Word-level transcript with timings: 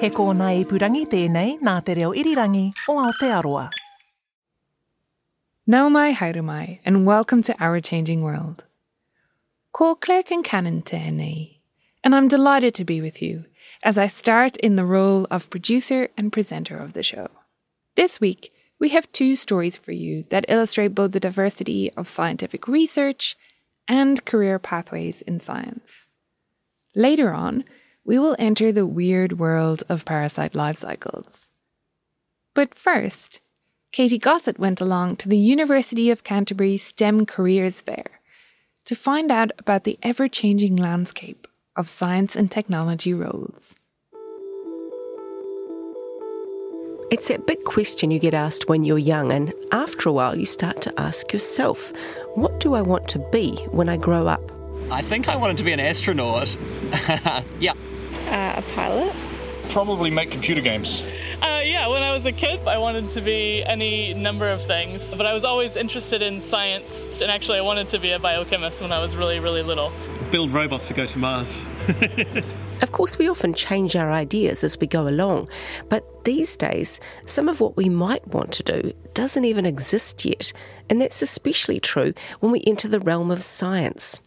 He 0.00 0.10
kōna 0.14 0.48
ipurangi 0.62 1.08
tēnei 1.10 1.56
nā 1.58 1.72
te 1.84 1.94
reo 1.98 2.12
irirangi 2.14 2.68
o 2.88 2.94
Aotearoa. 3.02 3.64
Nau 5.66 5.88
mai 5.88 6.12
haere 6.12 6.40
mai, 6.40 6.78
and 6.84 7.04
welcome 7.04 7.42
to 7.42 7.56
Our 7.58 7.80
Changing 7.80 8.22
World. 8.22 8.62
Ko 9.72 9.96
Claire 9.96 10.22
Concannon 10.22 10.84
tēnei, 10.84 11.58
and 12.04 12.14
I'm 12.14 12.28
delighted 12.28 12.76
to 12.76 12.84
be 12.84 13.00
with 13.00 13.20
you 13.20 13.46
as 13.82 13.98
I 13.98 14.06
start 14.06 14.56
in 14.58 14.76
the 14.76 14.84
role 14.84 15.26
of 15.32 15.50
producer 15.50 16.10
and 16.16 16.32
presenter 16.32 16.78
of 16.78 16.92
the 16.92 17.02
show. 17.02 17.26
This 17.96 18.20
week, 18.20 18.52
we 18.78 18.90
have 18.90 19.10
two 19.10 19.34
stories 19.34 19.76
for 19.76 19.90
you 19.90 20.26
that 20.28 20.44
illustrate 20.46 20.94
both 20.94 21.10
the 21.10 21.18
diversity 21.18 21.92
of 21.94 22.06
scientific 22.06 22.68
research 22.68 23.36
and 23.88 24.24
career 24.24 24.60
pathways 24.60 25.22
in 25.22 25.40
science. 25.40 26.06
Later 26.94 27.32
on, 27.32 27.64
we 28.08 28.18
will 28.18 28.34
enter 28.38 28.72
the 28.72 28.86
weird 28.86 29.38
world 29.38 29.82
of 29.90 30.06
parasite 30.06 30.54
life 30.54 30.78
cycles. 30.78 31.46
But 32.54 32.74
first, 32.74 33.42
Katy 33.92 34.16
Gosset 34.18 34.58
went 34.58 34.80
along 34.80 35.16
to 35.16 35.28
the 35.28 35.36
University 35.36 36.08
of 36.08 36.24
Canterbury 36.24 36.78
STEM 36.78 37.26
Careers 37.26 37.82
Fair 37.82 38.06
to 38.86 38.94
find 38.94 39.30
out 39.30 39.50
about 39.58 39.84
the 39.84 39.98
ever 40.02 40.26
changing 40.26 40.74
landscape 40.74 41.46
of 41.76 41.86
science 41.86 42.34
and 42.34 42.50
technology 42.50 43.12
roles. 43.12 43.74
It's 47.10 47.28
that 47.28 47.46
big 47.46 47.62
question 47.64 48.10
you 48.10 48.18
get 48.18 48.32
asked 48.32 48.70
when 48.70 48.84
you're 48.84 48.96
young, 48.96 49.32
and 49.32 49.52
after 49.70 50.08
a 50.08 50.12
while, 50.12 50.34
you 50.34 50.46
start 50.46 50.80
to 50.80 50.98
ask 50.98 51.30
yourself, 51.30 51.92
what 52.36 52.58
do 52.58 52.72
I 52.72 52.80
want 52.80 53.06
to 53.08 53.18
be 53.30 53.56
when 53.70 53.90
I 53.90 53.98
grow 53.98 54.26
up? 54.26 54.50
I 54.90 55.02
think 55.02 55.28
I 55.28 55.36
wanted 55.36 55.58
to 55.58 55.64
be 55.64 55.72
an 55.72 55.80
astronaut. 55.80 56.56
yeah. 57.60 57.74
Uh, 58.28 58.54
a 58.56 58.62
pilot? 58.74 59.14
Probably 59.70 60.10
make 60.10 60.30
computer 60.30 60.60
games. 60.60 61.02
Uh, 61.40 61.62
yeah, 61.64 61.88
when 61.88 62.02
I 62.02 62.12
was 62.12 62.26
a 62.26 62.32
kid, 62.32 62.66
I 62.66 62.78
wanted 62.78 63.08
to 63.10 63.20
be 63.20 63.62
any 63.64 64.12
number 64.12 64.50
of 64.50 64.64
things, 64.66 65.14
but 65.14 65.24
I 65.24 65.32
was 65.32 65.44
always 65.44 65.76
interested 65.76 66.20
in 66.20 66.40
science, 66.40 67.08
and 67.20 67.30
actually, 67.30 67.58
I 67.58 67.62
wanted 67.62 67.88
to 67.90 67.98
be 67.98 68.10
a 68.10 68.18
biochemist 68.18 68.82
when 68.82 68.92
I 68.92 68.98
was 68.98 69.14
really, 69.14 69.38
really 69.38 69.62
little. 69.62 69.92
Build 70.30 70.50
robots 70.50 70.88
to 70.88 70.94
go 70.94 71.06
to 71.06 71.18
Mars. 71.18 71.58
Of 72.80 72.92
course, 72.92 73.18
we 73.18 73.28
often 73.28 73.54
change 73.54 73.96
our 73.96 74.12
ideas 74.12 74.62
as 74.62 74.78
we 74.78 74.86
go 74.86 75.08
along, 75.08 75.48
but 75.88 76.24
these 76.24 76.56
days, 76.56 77.00
some 77.26 77.48
of 77.48 77.60
what 77.60 77.76
we 77.76 77.88
might 77.88 78.26
want 78.28 78.52
to 78.52 78.62
do 78.62 78.92
doesn't 79.14 79.44
even 79.44 79.66
exist 79.66 80.24
yet, 80.24 80.52
and 80.88 81.00
that's 81.00 81.20
especially 81.20 81.80
true 81.80 82.14
when 82.38 82.52
we 82.52 82.62
enter 82.68 82.86
the 82.86 83.00
realm 83.00 83.32
of 83.32 83.42
science. 83.42 84.20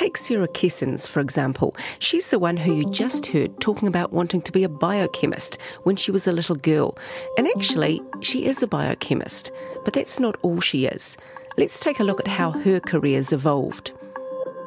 Take 0.00 0.16
Sarah 0.16 0.48
Kessans, 0.48 1.06
for 1.06 1.20
example. 1.20 1.76
She's 1.98 2.28
the 2.28 2.38
one 2.38 2.56
who 2.56 2.74
you 2.74 2.90
just 2.90 3.26
heard 3.26 3.60
talking 3.60 3.86
about 3.86 4.14
wanting 4.14 4.40
to 4.40 4.50
be 4.50 4.64
a 4.64 4.68
biochemist 4.68 5.58
when 5.82 5.94
she 5.94 6.10
was 6.10 6.26
a 6.26 6.32
little 6.32 6.56
girl. 6.56 6.96
And 7.36 7.46
actually, 7.46 8.00
she 8.22 8.46
is 8.46 8.62
a 8.62 8.66
biochemist, 8.66 9.52
but 9.84 9.92
that's 9.92 10.18
not 10.18 10.38
all 10.40 10.58
she 10.58 10.86
is. 10.86 11.18
Let's 11.58 11.78
take 11.78 12.00
a 12.00 12.02
look 12.02 12.18
at 12.18 12.28
how 12.28 12.50
her 12.50 12.80
career's 12.80 13.30
evolved. 13.30 13.92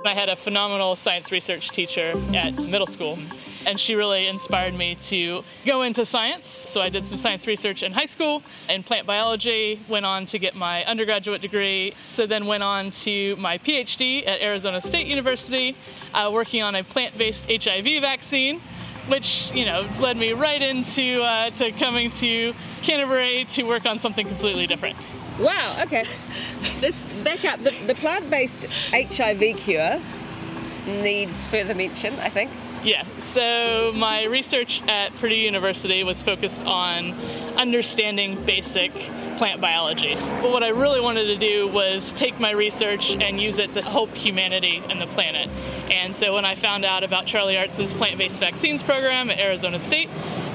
I 0.06 0.14
had 0.14 0.30
a 0.30 0.36
phenomenal 0.36 0.96
science 0.96 1.32
research 1.32 1.72
teacher 1.72 2.14
at 2.36 2.70
middle 2.70 2.86
school, 2.86 3.18
and 3.66 3.80
she 3.80 3.96
really 3.96 4.28
inspired 4.28 4.74
me 4.74 4.96
to 4.96 5.44
go 5.66 5.82
into 5.82 6.06
science. 6.06 6.48
So 6.48 6.82
I 6.82 6.90
did 6.90 7.06
some 7.06 7.18
science 7.18 7.48
research 7.48 7.84
in 7.84 7.92
high 7.92 8.06
school 8.06 8.44
in 8.70 8.84
plant 8.84 9.08
biology, 9.08 9.80
went 9.88 10.06
on 10.06 10.26
to 10.28 10.40
get 10.40 10.56
my 10.56 10.84
undergraduate 10.86 11.42
degree, 11.42 11.94
so 12.10 12.26
then 12.26 12.46
went 12.46 12.64
on 12.64 12.92
to 12.92 13.36
my 13.38 13.58
PhD 13.58 14.28
at 14.28 14.42
Arizona 14.42 14.82
State 14.82 15.08
University, 15.08 15.76
uh, 16.14 16.30
working 16.34 16.62
on 16.62 16.76
a 16.76 16.84
plant 16.84 17.18
based 17.18 17.50
HIV 17.50 18.02
vaccine 18.02 18.62
which 19.08 19.52
you 19.52 19.66
know 19.66 19.86
led 20.00 20.16
me 20.16 20.32
right 20.32 20.62
into 20.62 21.22
uh, 21.22 21.50
to 21.50 21.72
coming 21.74 22.10
to 22.10 22.54
Canterbury 22.84 23.44
to 23.46 23.64
work 23.64 23.86
on 23.86 24.00
something 24.00 24.26
completely 24.26 24.66
different. 24.66 24.96
Wow, 25.40 25.78
okay. 25.82 26.06
Let's 26.82 27.02
back 27.24 27.44
up. 27.44 27.62
The, 27.64 27.72
the 27.88 27.96
plant 27.96 28.30
based 28.30 28.66
HIV 28.92 29.58
cure 29.58 30.00
needs 30.86 31.46
further 31.48 31.74
mention, 31.74 32.14
I 32.20 32.30
think. 32.30 32.52
Yeah, 32.84 33.06
so 33.20 33.94
my 33.96 34.26
research 34.26 34.82
at 34.90 35.16
Purdue 35.16 35.36
University 35.36 36.04
was 36.04 36.22
focused 36.22 36.64
on 36.64 37.14
understanding 37.56 38.44
basic 38.44 38.92
plant 39.38 39.62
biology. 39.62 40.16
But 40.16 40.52
what 40.52 40.64
I 40.64 40.68
really 40.68 41.00
wanted 41.00 41.28
to 41.28 41.38
do 41.38 41.66
was 41.66 42.12
take 42.12 42.42
my 42.42 42.52
research 42.52 43.12
and 43.16 43.42
use 43.42 43.58
it 43.58 43.72
to 43.74 43.82
help 43.82 44.14
humanity 44.14 44.84
and 44.90 45.00
the 45.00 45.08
planet. 45.08 45.50
And 45.92 46.14
so 46.14 46.34
when 46.34 46.44
I 46.44 46.56
found 46.56 46.84
out 46.84 47.06
about 47.06 47.26
Charlie 47.26 47.56
Arntzen's 47.56 47.94
plant 47.94 48.18
based 48.18 48.42
vaccines 48.42 48.84
program 48.84 49.30
at 49.30 49.40
Arizona 49.40 49.80
State, 49.80 50.10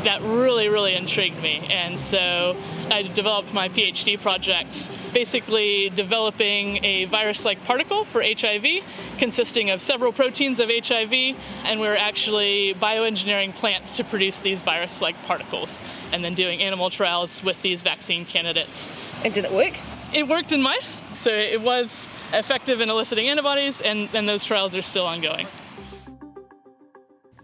that 0.08 0.22
really, 0.22 0.70
really 0.70 0.94
intrigued 0.94 1.42
me. 1.42 1.66
And 1.70 2.00
so 2.00 2.56
I 2.90 3.02
developed 3.02 3.52
my 3.52 3.68
PhD 3.68 4.18
project 4.18 4.90
basically 5.12 5.90
developing 5.90 6.82
a 6.82 7.04
virus 7.04 7.44
like 7.44 7.62
particle 7.64 8.04
for 8.04 8.22
HIV 8.22 8.82
consisting 9.18 9.68
of 9.68 9.82
several 9.82 10.10
proteins 10.10 10.60
of 10.60 10.70
HIV, 10.70 11.12
and 11.12 11.78
we 11.78 11.86
were 11.86 11.96
actually 11.96 12.72
bioengineering 12.74 13.54
plants 13.54 13.98
to 13.98 14.04
produce 14.04 14.40
these 14.40 14.62
virus 14.62 15.02
like 15.02 15.22
particles 15.24 15.82
and 16.10 16.24
then 16.24 16.32
doing 16.32 16.62
animal 16.62 16.88
trials 16.88 17.42
with 17.44 17.60
these 17.60 17.82
vaccine 17.82 18.24
candidates. 18.24 18.90
And 19.24 19.34
did 19.34 19.44
it 19.44 19.52
work? 19.52 19.74
It 20.14 20.26
worked 20.26 20.52
in 20.52 20.62
mice, 20.62 21.02
so 21.18 21.30
it 21.30 21.60
was 21.60 22.14
effective 22.32 22.80
in 22.80 22.88
eliciting 22.88 23.28
antibodies, 23.28 23.82
and, 23.82 24.08
and 24.14 24.26
those 24.26 24.42
trials 24.42 24.74
are 24.74 24.80
still 24.80 25.04
ongoing. 25.04 25.46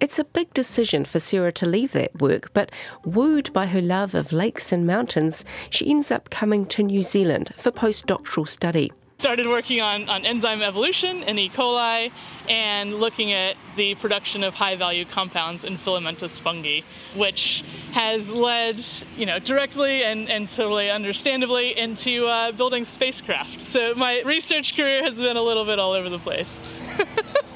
It's 0.01 0.19
a 0.19 0.25
big 0.25 0.53
decision 0.55 1.05
for 1.05 1.21
Sarah 1.21 1.53
to 1.53 1.67
leave 1.67 1.93
that 1.93 2.21
work, 2.21 2.53
but 2.53 2.71
wooed 3.05 3.53
by 3.53 3.67
her 3.67 3.81
love 3.81 4.15
of 4.15 4.33
lakes 4.33 4.73
and 4.73 4.87
mountains, 4.87 5.45
she 5.71 5.89
ends 5.89 6.11
up 6.11 6.31
coming 6.31 6.67
to 6.67 6.83
New 6.83 7.03
Zealand 7.03 7.53
for 7.57 7.71
postdoctoral 7.71 8.49
study. 8.49 8.93
Started 9.19 9.47
working 9.47 9.81
on, 9.81 10.09
on 10.09 10.27
enzyme 10.27 10.61
evolution 10.61 11.23
in 11.23 11.39
E. 11.39 11.49
coli 11.49 12.11
and 12.49 12.95
looking 12.95 13.33
at 13.33 13.57
the 13.77 13.95
production 13.95 14.43
of 14.43 14.55
high 14.55 14.75
value 14.75 15.05
compounds 15.05 15.63
in 15.63 15.77
filamentous 15.77 16.41
fungi, 16.41 16.81
which 17.15 17.63
has 17.93 18.33
led, 18.33 18.81
you 19.17 19.25
know, 19.25 19.39
directly 19.39 20.03
and, 20.03 20.29
and 20.29 20.49
totally 20.49 20.91
understandably 20.91 21.79
into 21.79 22.27
uh, 22.27 22.51
building 22.51 22.85
spacecraft. 22.85 23.65
So 23.65 23.95
my 23.95 24.23
research 24.23 24.77
career 24.77 25.05
has 25.05 25.17
been 25.17 25.37
a 25.37 25.43
little 25.43 25.65
bit 25.65 25.79
all 25.79 25.93
over 25.93 26.11
the 26.11 26.19
place. 26.19 26.61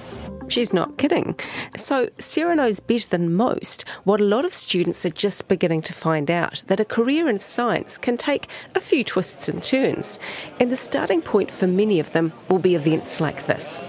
She's 0.48 0.72
not 0.72 0.96
kidding. 0.96 1.38
So, 1.76 2.08
Sarah 2.18 2.56
knows 2.56 2.80
better 2.80 3.08
than 3.08 3.34
most 3.34 3.84
what 4.04 4.20
a 4.20 4.24
lot 4.24 4.44
of 4.44 4.52
students 4.52 5.04
are 5.04 5.10
just 5.10 5.48
beginning 5.48 5.82
to 5.82 5.92
find 5.92 6.30
out 6.30 6.62
that 6.68 6.80
a 6.80 6.84
career 6.84 7.28
in 7.28 7.38
science 7.38 7.98
can 7.98 8.16
take 8.16 8.48
a 8.74 8.80
few 8.80 9.04
twists 9.04 9.48
and 9.48 9.62
turns. 9.62 10.18
And 10.58 10.70
the 10.70 10.76
starting 10.76 11.22
point 11.22 11.50
for 11.50 11.66
many 11.66 12.00
of 12.00 12.12
them 12.12 12.32
will 12.48 12.58
be 12.58 12.74
events 12.74 13.20
like 13.20 13.46
this. 13.46 13.82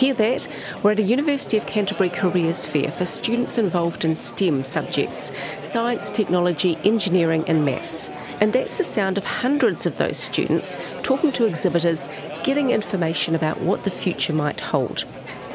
Hear 0.00 0.14
that? 0.14 0.48
We're 0.82 0.92
at 0.92 0.98
a 0.98 1.02
University 1.02 1.58
of 1.58 1.66
Canterbury 1.66 2.08
Careers 2.08 2.64
Fair 2.64 2.90
for 2.90 3.04
students 3.04 3.58
involved 3.58 4.02
in 4.02 4.16
STEM 4.16 4.64
subjects 4.64 5.30
science, 5.60 6.10
technology, 6.10 6.78
engineering, 6.84 7.44
and 7.46 7.66
maths. 7.66 8.08
And 8.40 8.50
that's 8.50 8.78
the 8.78 8.84
sound 8.84 9.18
of 9.18 9.24
hundreds 9.24 9.84
of 9.84 9.98
those 9.98 10.16
students 10.16 10.78
talking 11.02 11.32
to 11.32 11.44
exhibitors, 11.44 12.08
getting 12.44 12.70
information 12.70 13.34
about 13.34 13.60
what 13.60 13.84
the 13.84 13.90
future 13.90 14.32
might 14.32 14.60
hold. 14.60 15.04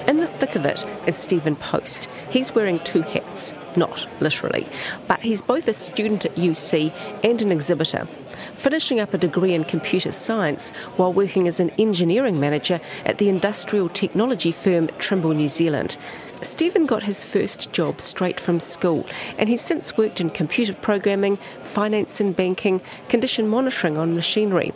In 0.08 0.18
the 0.18 0.28
thick 0.28 0.56
of 0.56 0.68
it 0.68 0.86
is 1.08 1.16
Stephen 1.16 1.56
Post. 1.56 2.10
He's 2.30 2.54
wearing 2.54 2.78
two 2.80 3.02
hats, 3.02 3.56
not 3.76 4.08
literally, 4.20 4.68
but 5.08 5.20
he's 5.22 5.42
both 5.42 5.68
a 5.68 5.74
student 5.74 6.26
at 6.26 6.36
UC 6.36 6.94
and 7.24 7.42
an 7.42 7.52
exhibitor, 7.52 8.08
finishing 8.54 9.00
up 9.00 9.16
a 9.16 9.18
degree 9.18 9.56
in 9.56 9.64
computer 9.64 10.12
science 10.12 10.70
while 10.98 11.12
working 11.12 11.48
as 11.48 11.60
an 11.60 11.72
engineering 11.80 12.40
manager 12.40 12.80
at 13.04 13.18
the 13.18 13.30
industrial 13.30 13.90
technology 13.90 14.52
firm 14.52 14.90
Trimble 15.00 15.34
New 15.34 15.48
Zealand. 15.48 15.98
Stephen 16.44 16.86
got 16.86 17.02
his 17.02 17.26
first 17.26 17.72
job 17.72 18.00
straight 18.00 18.40
from 18.40 18.60
school, 18.60 19.08
and 19.40 19.50
he's 19.50 19.62
since 19.62 19.98
worked 19.98 20.22
in 20.22 20.30
computer 20.30 20.76
programming, 20.76 21.38
finance 21.64 22.22
and 22.22 22.36
banking, 22.36 22.80
condition 23.10 23.48
monitoring 23.48 23.98
on 23.98 24.14
machinery. 24.14 24.72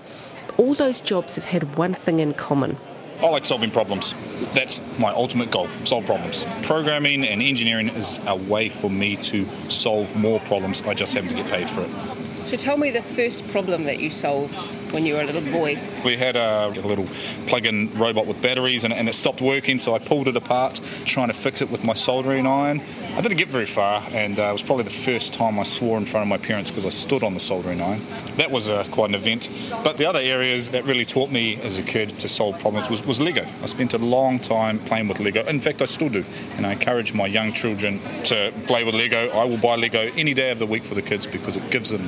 All 0.58 0.74
those 0.74 1.02
jobs 1.02 1.36
have 1.36 1.46
had 1.46 1.78
one 1.78 1.94
thing 1.94 2.18
in 2.18 2.34
common 2.34 2.78
I 3.22 3.28
like 3.28 3.46
solving 3.46 3.70
problems. 3.70 4.16
That's 4.54 4.80
my 4.98 5.12
ultimate 5.12 5.52
goal 5.52 5.68
solve 5.84 6.06
problems. 6.06 6.46
Programming 6.62 7.26
and 7.26 7.42
engineering 7.42 7.90
is 7.90 8.18
a 8.26 8.36
way 8.36 8.70
for 8.70 8.90
me 8.90 9.18
to 9.18 9.46
solve 9.70 10.16
more 10.16 10.40
problems. 10.42 10.82
I 10.84 10.94
just 10.94 11.14
happen 11.14 11.28
to 11.30 11.36
get 11.36 11.48
paid 11.48 11.70
for 11.70 11.82
it. 11.82 12.48
So 12.48 12.56
tell 12.56 12.78
me 12.78 12.92
the 12.92 13.02
first 13.02 13.46
problem 13.50 13.84
that 13.84 14.00
you 14.00 14.10
solved 14.10 14.56
when 14.92 15.06
you 15.06 15.16
were 15.16 15.22
a 15.22 15.26
little 15.26 15.42
boy. 15.42 15.80
We 16.04 16.18
had 16.18 16.36
a, 16.36 16.68
a 16.68 16.88
little 16.88 17.08
plug 17.48 17.66
in 17.66 17.92
robot 17.98 18.26
with 18.26 18.42
batteries 18.42 18.84
and, 18.84 18.94
and, 18.94 19.10
it 19.10 19.16
stopped 19.16 19.42
working, 19.42 19.80
so 19.80 19.96
I 19.96 20.00
pulled 20.00 20.28
it 20.28 20.36
apart, 20.36 20.80
trying 21.06 21.30
to 21.30 21.34
fix 21.34 21.62
it 21.62 21.70
with 21.70 21.84
my 21.84 21.94
soldering 21.94 22.46
iron. 22.46 22.82
I 23.16 23.22
didn't 23.22 23.38
get 23.38 23.48
very 23.48 23.66
far, 23.66 24.04
and 24.12 24.38
uh, 24.38 24.44
it 24.44 24.54
was 24.54 24.62
probably 24.62 24.84
the 24.84 24.92
first 24.92 25.34
time 25.34 25.60
I 25.60 25.64
swore 25.64 25.98
in 25.98 26.06
front 26.06 26.24
of 26.24 26.28
my 26.28 26.38
parents 26.38 26.70
because 26.70 26.86
I 26.86 26.90
stood 26.90 27.24
on 27.24 27.34
the 27.34 27.40
soldering 27.40 27.82
iron. 27.82 28.02
That 28.38 28.52
was 28.52 28.70
uh, 28.70 28.86
quite 28.92 29.10
an 29.10 29.16
event. 29.16 29.50
But 29.84 29.98
the 29.98 30.06
other 30.06 30.20
areas 30.20 30.70
that 30.70 30.86
really 30.86 31.06
taught 31.06 31.32
me 31.32 31.60
as 31.62 31.80
a 31.80 31.84
kid 31.84 32.20
to 32.20 32.28
solve 32.28 32.60
problems 32.60 32.90
was, 32.90 33.04
was 33.06 33.20
Lego. 33.20 33.46
I 33.62 33.66
spent 33.66 33.94
a 33.94 33.98
long 33.98 34.40
time 34.40 34.80
playing 34.80 35.08
with 35.08 35.20
Lego. 35.20 35.44
In 35.46 35.60
fact, 35.60 35.82
I 35.82 35.86
still 35.86 36.10
do, 36.10 36.24
and 36.56 36.66
I 36.66 36.74
encourage 36.74 37.14
my 37.14 37.26
young 37.26 37.54
children 37.54 38.00
to 38.26 38.54
play 38.68 38.84
with 38.84 38.96
Lego. 38.96 39.30
I 39.30 39.44
will 39.46 39.58
buy 39.58 39.76
Lego 39.76 40.12
any 40.16 40.34
day 40.34 40.52
of 40.52 40.60
the 40.60 40.68
week 40.68 40.84
for 40.84 40.96
the 40.96 41.02
kids 41.02 41.26
because 41.26 41.58
it 41.58 41.70
gives 41.72 41.90
them 41.90 42.08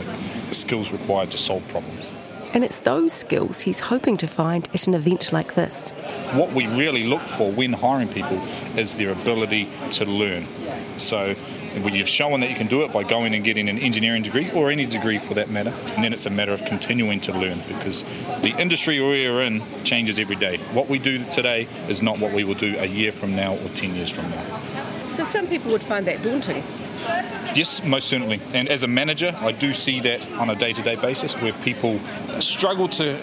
the 0.50 0.56
skills 0.56 0.92
required 0.92 1.31
to 1.31 1.38
solve 1.38 1.68
problems. 1.69 2.12
And 2.53 2.63
it's 2.65 2.81
those 2.81 3.13
skills 3.13 3.62
he's 3.62 3.80
hoping 3.80 4.18
to 4.18 4.27
find 4.27 4.68
at 4.74 4.88
an 4.88 4.94
event 4.94 5.31
like 5.31 5.56
this. 5.56 5.92
What 6.33 6.51
we 6.51 6.68
really 6.68 7.06
look 7.06 7.24
for 7.24 7.51
when 7.51 7.74
hiring 7.74 8.09
people 8.09 8.42
is 8.77 8.95
their 8.95 9.12
ability 9.12 9.69
to 9.92 10.06
learn. 10.06 10.48
So 10.98 11.36
you've 11.75 12.09
shown 12.09 12.42
that 12.42 12.50
you 12.50 12.56
can 12.56 12.68
do 12.68 12.83
it 12.83 12.92
by 12.92 13.03
going 13.03 13.33
and 13.33 13.45
getting 13.45 13.69
an 13.69 13.77
engineering 13.77 14.24
degree 14.24 14.51
or 14.51 14.69
any 14.69 14.86
degree 14.86 15.18
for 15.18 15.33
that 15.36 15.50
matter. 15.50 15.74
And 15.95 16.03
then 16.03 16.12
it's 16.12 16.25
a 16.25 16.30
matter 16.30 16.51
of 16.51 16.65
continuing 16.65 17.21
to 17.21 17.31
learn 17.31 17.62
because 17.68 18.03
the 18.42 18.53
industry 18.57 19.00
we're 19.00 19.42
in 19.42 19.63
changes 19.83 20.19
every 20.19 20.36
day. 20.36 20.57
What 20.74 20.89
we 20.89 21.00
do 21.00 21.24
today 21.31 21.69
is 21.88 22.01
not 22.01 22.19
what 22.19 22.33
we 22.33 22.44
will 22.44 22.56
do 22.56 22.77
a 22.77 22.86
year 22.86 23.13
from 23.13 23.36
now 23.36 23.56
or 23.56 23.69
10 23.69 23.95
years 23.95 24.09
from 24.09 24.30
now. 24.30 24.62
So 25.12 25.24
some 25.25 25.48
people 25.48 25.72
would 25.72 25.84
find 25.84 26.08
that 26.08 26.24
daunting. 26.24 26.63
Yes, 27.54 27.84
most 27.84 28.08
certainly. 28.08 28.40
And 28.54 28.69
as 28.69 28.84
a 28.84 28.88
manager, 28.88 29.38
I 29.40 29.52
do 29.52 29.74
see 29.74 30.00
that 30.02 30.30
on 30.34 30.50
a 30.50 30.56
day 30.56 30.74
to 30.74 30.81
day 30.81 30.96
basis 30.96 31.36
where 31.36 31.54
people 31.54 32.00
struggle 32.40 32.88
to 32.90 33.19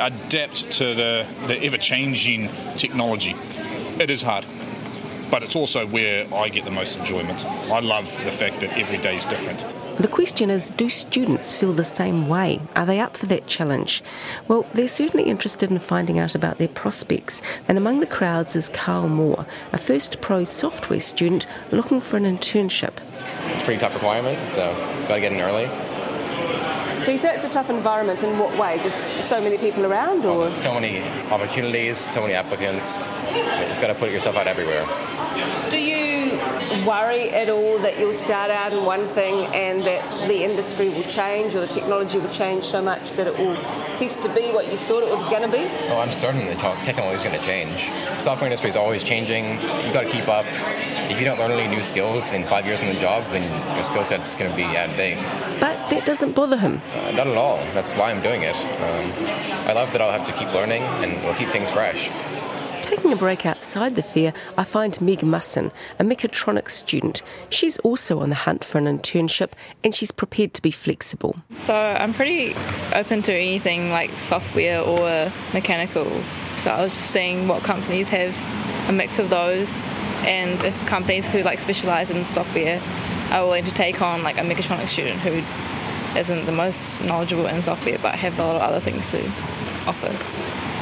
adapt 0.00 0.70
to 0.72 0.94
the, 0.94 1.26
the 1.46 1.62
ever 1.62 1.78
changing 1.78 2.50
technology. 2.76 3.36
It 3.98 4.10
is 4.10 4.22
hard 4.22 4.44
but 5.30 5.42
it's 5.42 5.56
also 5.56 5.86
where 5.86 6.32
I 6.34 6.48
get 6.48 6.64
the 6.64 6.70
most 6.70 6.96
enjoyment. 6.96 7.44
I 7.46 7.80
love 7.80 8.06
the 8.24 8.30
fact 8.30 8.60
that 8.60 8.76
every 8.78 8.98
day 8.98 9.16
is 9.16 9.26
different. 9.26 9.64
The 9.98 10.08
question 10.08 10.48
is 10.48 10.70
do 10.70 10.88
students 10.88 11.52
feel 11.52 11.72
the 11.72 11.82
same 11.82 12.28
way? 12.28 12.60
Are 12.76 12.86
they 12.86 13.00
up 13.00 13.16
for 13.16 13.26
that 13.26 13.48
challenge? 13.48 14.02
Well, 14.46 14.64
they're 14.72 14.86
certainly 14.86 15.24
interested 15.24 15.72
in 15.72 15.78
finding 15.80 16.20
out 16.20 16.36
about 16.36 16.58
their 16.58 16.68
prospects, 16.68 17.42
and 17.66 17.76
among 17.76 18.00
the 18.00 18.06
crowds 18.06 18.54
is 18.54 18.68
Carl 18.68 19.08
Moore, 19.08 19.44
a 19.72 19.78
first 19.78 20.20
pro 20.20 20.44
software 20.44 21.00
student 21.00 21.46
looking 21.72 22.00
for 22.00 22.16
an 22.16 22.24
internship. 22.24 22.94
It's 23.52 23.62
a 23.62 23.64
pretty 23.64 23.80
tough 23.80 23.94
requirement, 23.94 24.50
so 24.50 24.72
gotta 25.08 25.20
get 25.20 25.32
in 25.32 25.40
early. 25.40 25.68
So 27.02 27.12
you 27.12 27.18
say 27.18 27.34
it's 27.34 27.44
a 27.44 27.48
tough 27.48 27.70
environment 27.70 28.22
in 28.22 28.38
what 28.38 28.58
way? 28.58 28.80
Just 28.82 29.00
so 29.28 29.40
many 29.40 29.56
people 29.56 29.86
around, 29.86 30.24
or 30.24 30.44
oh, 30.44 30.46
so 30.48 30.74
many 30.74 31.02
opportunities, 31.30 31.96
so 31.96 32.20
many 32.20 32.34
applicants. 32.34 32.98
You 33.34 33.66
just 33.66 33.80
got 33.80 33.88
to 33.88 33.94
put 33.94 34.10
yourself 34.10 34.36
out 34.36 34.46
everywhere. 34.46 34.84
Do 35.70 35.78
you 35.78 35.97
worry 36.86 37.30
at 37.30 37.48
all 37.48 37.78
that 37.78 37.98
you'll 37.98 38.14
start 38.14 38.50
out 38.50 38.72
in 38.72 38.84
one 38.84 39.08
thing 39.08 39.46
and 39.54 39.84
that 39.84 40.28
the 40.28 40.42
industry 40.44 40.88
will 40.88 41.04
change 41.04 41.54
or 41.54 41.60
the 41.60 41.66
technology 41.66 42.18
will 42.18 42.30
change 42.30 42.64
so 42.64 42.82
much 42.82 43.12
that 43.12 43.26
it 43.26 43.38
will 43.38 43.56
cease 43.90 44.16
to 44.18 44.28
be 44.34 44.50
what 44.52 44.70
you 44.70 44.78
thought 44.78 45.02
it 45.02 45.16
was 45.16 45.28
going 45.28 45.42
to 45.42 45.48
be? 45.48 45.64
Oh, 45.88 45.98
I'm 45.98 46.12
certain 46.12 46.44
the 46.44 46.54
technology 46.54 47.16
is 47.16 47.22
going 47.22 47.38
to 47.38 47.44
change. 47.44 47.90
Software 48.20 48.46
industry 48.46 48.70
is 48.70 48.76
always 48.76 49.02
changing. 49.02 49.60
You 49.60 49.92
got 49.92 50.02
to 50.02 50.10
keep 50.10 50.28
up. 50.28 50.46
If 51.10 51.18
you 51.18 51.24
don't 51.24 51.38
learn 51.38 51.52
any 51.52 51.74
new 51.74 51.82
skills 51.82 52.32
in 52.32 52.44
five 52.44 52.66
years 52.66 52.82
on 52.82 52.88
the 52.88 53.00
job, 53.00 53.24
then 53.30 53.42
your 53.74 53.84
skill 53.84 54.04
set's 54.04 54.34
going 54.34 54.50
to 54.50 54.56
be 54.56 54.64
out 54.64 54.90
of 54.90 54.96
date. 54.96 55.16
But 55.60 55.88
that 55.90 56.04
doesn't 56.04 56.32
bother 56.32 56.58
him. 56.58 56.80
Uh, 56.94 57.12
not 57.12 57.26
at 57.26 57.36
all. 57.36 57.56
That's 57.74 57.92
why 57.94 58.10
I'm 58.10 58.22
doing 58.22 58.42
it. 58.42 58.56
Um, 58.56 59.12
I 59.68 59.72
love 59.72 59.92
that 59.92 60.00
I'll 60.00 60.12
have 60.12 60.26
to 60.26 60.32
keep 60.32 60.52
learning 60.52 60.82
and 60.82 61.22
we'll 61.24 61.34
keep 61.34 61.50
things 61.50 61.70
fresh. 61.70 62.10
Taking 62.88 63.12
a 63.12 63.16
break 63.16 63.44
outside 63.44 63.96
the 63.96 64.02
fair, 64.02 64.32
I 64.56 64.64
find 64.64 64.98
Meg 65.02 65.22
Musson, 65.22 65.70
a 65.98 66.04
mechatronics 66.04 66.70
student. 66.70 67.22
She's 67.50 67.76
also 67.80 68.20
on 68.20 68.30
the 68.30 68.34
hunt 68.34 68.64
for 68.64 68.78
an 68.78 68.86
internship 68.86 69.50
and 69.84 69.94
she's 69.94 70.10
prepared 70.10 70.54
to 70.54 70.62
be 70.62 70.70
flexible. 70.70 71.36
So 71.58 71.74
I'm 71.74 72.14
pretty 72.14 72.56
open 72.94 73.20
to 73.24 73.34
anything 73.34 73.90
like 73.90 74.16
software 74.16 74.80
or 74.80 75.30
mechanical. 75.52 76.06
So 76.56 76.70
I 76.70 76.80
was 76.80 76.94
just 76.94 77.10
seeing 77.10 77.46
what 77.46 77.62
companies 77.62 78.08
have 78.08 78.34
a 78.88 78.92
mix 78.92 79.18
of 79.18 79.28
those 79.28 79.84
and 80.24 80.64
if 80.64 80.86
companies 80.86 81.30
who 81.30 81.42
like 81.42 81.58
specialize 81.58 82.08
in 82.08 82.24
software 82.24 82.80
are 83.32 83.44
willing 83.44 83.64
to 83.64 83.72
take 83.74 84.00
on 84.00 84.22
like 84.22 84.38
a 84.38 84.40
mechatronics 84.40 84.88
student 84.88 85.20
who 85.20 85.42
isn't 86.18 86.46
the 86.46 86.52
most 86.52 86.98
knowledgeable 87.02 87.48
in 87.48 87.60
software 87.60 87.98
but 87.98 88.14
have 88.14 88.38
a 88.38 88.42
lot 88.42 88.56
of 88.56 88.62
other 88.62 88.80
things 88.80 89.10
to 89.10 89.22
offer. 89.86 90.08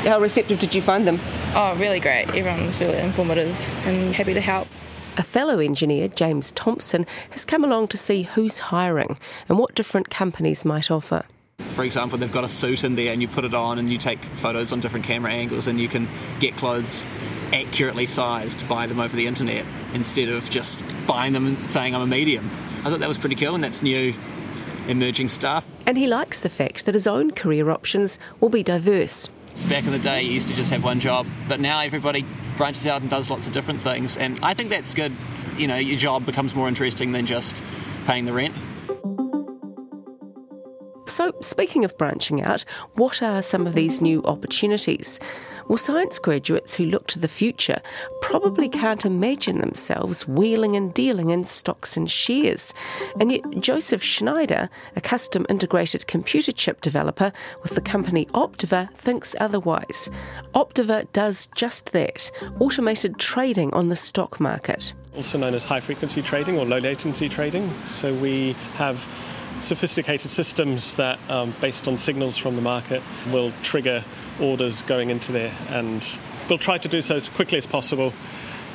How 0.07 0.21
receptive 0.21 0.61
did 0.61 0.73
you 0.73 0.81
find 0.81 1.05
them? 1.05 1.19
Oh, 1.57 1.75
really 1.75 1.99
great. 1.99 2.29
Everyone 2.29 2.67
was 2.67 2.79
really 2.79 2.99
informative 2.99 3.59
and 3.87 4.15
happy 4.15 4.35
to 4.35 4.41
help. 4.41 4.69
A 5.17 5.23
fellow 5.25 5.59
engineer, 5.59 6.07
James 6.07 6.53
Thompson, 6.53 7.07
has 7.31 7.45
come 7.45 7.65
along 7.65 7.89
to 7.89 7.97
see 7.97 8.23
who's 8.23 8.61
hiring 8.61 9.19
and 9.49 9.59
what 9.59 9.75
different 9.75 10.09
companies 10.09 10.65
might 10.65 10.93
offer. 10.93 11.25
For 11.75 11.83
example, 11.83 12.19
they've 12.19 12.33
got 12.33 12.45
a 12.45 12.49
suit 12.49 12.85
in 12.85 12.95
there 12.95 13.13
and 13.13 13.21
you 13.21 13.27
put 13.27 13.45
it 13.45 13.53
on 13.53 13.81
and 13.81 13.91
you 13.91 13.99
take 13.99 14.25
photos 14.25 14.73
on 14.73 14.79
different 14.79 15.05
camera 15.05 15.33
angles 15.33 15.67
and 15.67 15.81
you 15.81 15.89
can 15.89 16.09
get 16.39 16.57
clothes 16.57 17.05
accurately 17.53 18.07
sized 18.07 18.61
to 18.61 18.65
buy 18.67 18.87
them 18.87 19.01
over 19.01 19.17
the 19.17 19.27
internet 19.27 19.67
instead 19.93 20.29
of 20.29 20.49
just 20.51 20.85
buying 21.09 21.33
them 21.33 21.49
and 21.49 21.71
saying 21.71 21.97
I'm 21.97 22.03
a 22.03 22.07
medium. 22.07 22.49
I 22.85 22.91
thought 22.91 23.01
that 23.01 23.09
was 23.09 23.19
pretty 23.19 23.35
cool 23.35 23.57
and 23.57 23.65
that's 23.65 23.83
new 23.83 24.15
emerging 24.87 25.31
stuff. 25.31 25.67
And 25.85 25.99
he 25.99 26.07
likes 26.07 26.41
the 26.41 26.49
fact 26.49 26.87
that 26.87 26.95
his 26.95 27.09
own 27.09 27.33
career 27.33 27.71
options 27.71 28.21
will 28.39 28.51
be 28.51 28.63
diverse. 28.63 29.31
Back 29.65 29.85
in 29.85 29.91
the 29.91 29.99
day, 29.99 30.23
you 30.23 30.33
used 30.33 30.47
to 30.49 30.55
just 30.55 30.71
have 30.71 30.85
one 30.85 31.01
job, 31.01 31.27
but 31.49 31.59
now 31.59 31.81
everybody 31.81 32.25
branches 32.57 32.87
out 32.87 33.01
and 33.01 33.11
does 33.11 33.31
lots 33.31 33.49
of 33.49 33.53
different 33.53 33.83
things, 33.83 34.17
and 34.17 34.39
I 34.43 34.55
think 34.55 34.71
that's 34.71 34.95
good. 34.95 35.13
You 35.57 35.67
know, 35.67 35.77
your 35.77 35.99
job 35.99 36.25
becomes 36.25 36.55
more 36.55 36.69
interesting 36.69 37.11
than 37.11 37.27
just 37.27 37.65
paying 38.07 38.27
the 38.27 38.33
rent. 38.33 38.55
So, 41.09 41.33
speaking 41.41 41.85
of 41.85 41.97
branching 41.99 42.43
out, 42.43 42.65
what 42.95 43.23
are 43.23 43.43
some 43.43 43.67
of 43.67 43.75
these 43.75 44.01
new 44.01 44.23
opportunities? 44.25 45.19
Well, 45.69 45.79
science 45.79 46.21
graduates 46.21 46.77
who 46.77 46.85
look 46.85 47.09
to 47.09 47.19
the 47.19 47.27
future 47.27 47.81
probably 48.21 48.69
can't 48.69 49.05
imagine 49.05 49.59
themselves 49.59 50.27
wheeling 50.29 50.77
and 50.77 50.95
dealing 50.95 51.31
in 51.31 51.45
stocks 51.45 51.97
and 51.97 52.09
shares. 52.09 52.73
And 53.19 53.33
yet, 53.33 53.51
Joseph 53.59 54.03
Schneider, 54.03 54.71
a 54.95 55.01
custom 55.01 55.45
integrated 55.49 56.07
computer 56.07 56.53
chip 56.53 56.83
developer 56.83 57.33
with 57.63 57.75
the 57.75 57.81
company 57.81 58.27
Optiver, 58.27 58.93
thinks 58.95 59.35
otherwise. 59.41 60.09
Optiver 60.55 61.11
does 61.13 61.49
just 61.57 61.91
that 61.93 62.31
automated 62.61 63.19
trading 63.19 63.75
on 63.75 63.89
the 63.89 63.97
stock 63.97 64.39
market. 64.39 64.95
Also 65.17 65.37
known 65.37 65.55
as 65.55 65.65
high 65.65 65.81
frequency 65.81 66.23
trading 66.23 66.59
or 66.59 66.65
low 66.65 66.79
latency 66.79 67.29
trading. 67.29 67.73
So, 67.89 68.15
we 68.15 68.53
have 68.75 69.05
sophisticated 69.63 70.31
systems 70.31 70.95
that, 70.95 71.19
um, 71.29 71.55
based 71.61 71.89
on 71.89 71.97
signals 71.97 72.37
from 72.37 72.55
the 72.55 72.63
market, 72.63 73.03
will 73.33 73.53
trigger 73.63 74.05
orders 74.41 74.83
going 74.83 75.11
into 75.11 75.33
there. 75.33 75.53
And 75.69 76.07
we'll 76.49 76.59
try 76.59 76.79
to 76.79 76.89
do 76.89 77.03
so 77.03 77.17
as 77.17 77.29
quickly 77.29 77.59
as 77.59 77.67
possible 77.67 78.13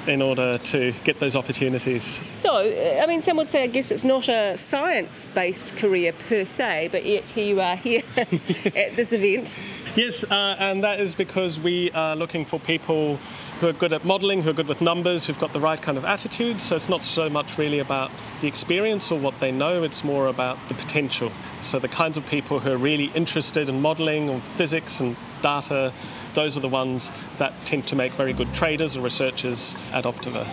in 0.07 0.21
order 0.21 0.57
to 0.57 0.93
get 1.03 1.19
those 1.19 1.35
opportunities. 1.35 2.03
So, 2.31 2.55
I 2.99 3.05
mean, 3.05 3.21
some 3.21 3.37
would 3.37 3.49
say, 3.49 3.63
I 3.63 3.67
guess 3.67 3.91
it's 3.91 4.03
not 4.03 4.27
a 4.29 4.57
science 4.57 5.27
based 5.27 5.75
career 5.77 6.13
per 6.27 6.45
se, 6.45 6.89
but 6.91 7.05
yet 7.05 7.29
here 7.29 7.45
you 7.45 7.61
are 7.61 7.75
here 7.75 8.01
at 8.17 8.95
this 8.95 9.13
event. 9.13 9.55
Yes, 9.95 10.23
uh, 10.23 10.55
and 10.59 10.83
that 10.83 10.99
is 10.99 11.15
because 11.15 11.59
we 11.59 11.91
are 11.91 12.15
looking 12.15 12.45
for 12.45 12.59
people 12.59 13.19
who 13.61 13.67
are 13.67 13.73
good 13.73 13.93
at 13.93 14.03
modelling, 14.03 14.41
who 14.41 14.49
are 14.49 14.53
good 14.53 14.67
with 14.67 14.81
numbers, 14.81 15.27
who've 15.27 15.39
got 15.39 15.53
the 15.53 15.59
right 15.59 15.79
kind 15.79 15.95
of 15.95 16.03
attitude. 16.03 16.59
So 16.59 16.75
it's 16.75 16.89
not 16.89 17.03
so 17.03 17.29
much 17.29 17.59
really 17.59 17.77
about 17.77 18.09
the 18.41 18.47
experience 18.47 19.11
or 19.11 19.19
what 19.19 19.39
they 19.39 19.51
know, 19.51 19.83
it's 19.83 20.03
more 20.03 20.25
about 20.25 20.57
the 20.67 20.73
potential. 20.73 21.31
So 21.61 21.77
the 21.77 21.87
kinds 21.87 22.17
of 22.17 22.25
people 22.25 22.59
who 22.59 22.71
are 22.71 22.77
really 22.77 23.11
interested 23.13 23.69
in 23.69 23.79
modelling 23.79 24.31
or 24.31 24.41
physics 24.57 24.99
and 24.99 25.15
data, 25.43 25.93
those 26.33 26.57
are 26.57 26.59
the 26.59 26.69
ones 26.69 27.11
that 27.37 27.53
tend 27.63 27.85
to 27.89 27.95
make 27.95 28.13
very 28.13 28.33
good 28.33 28.51
traders 28.55 28.97
or 28.97 29.01
researchers 29.01 29.75
at 29.93 30.05
Optiver. 30.05 30.47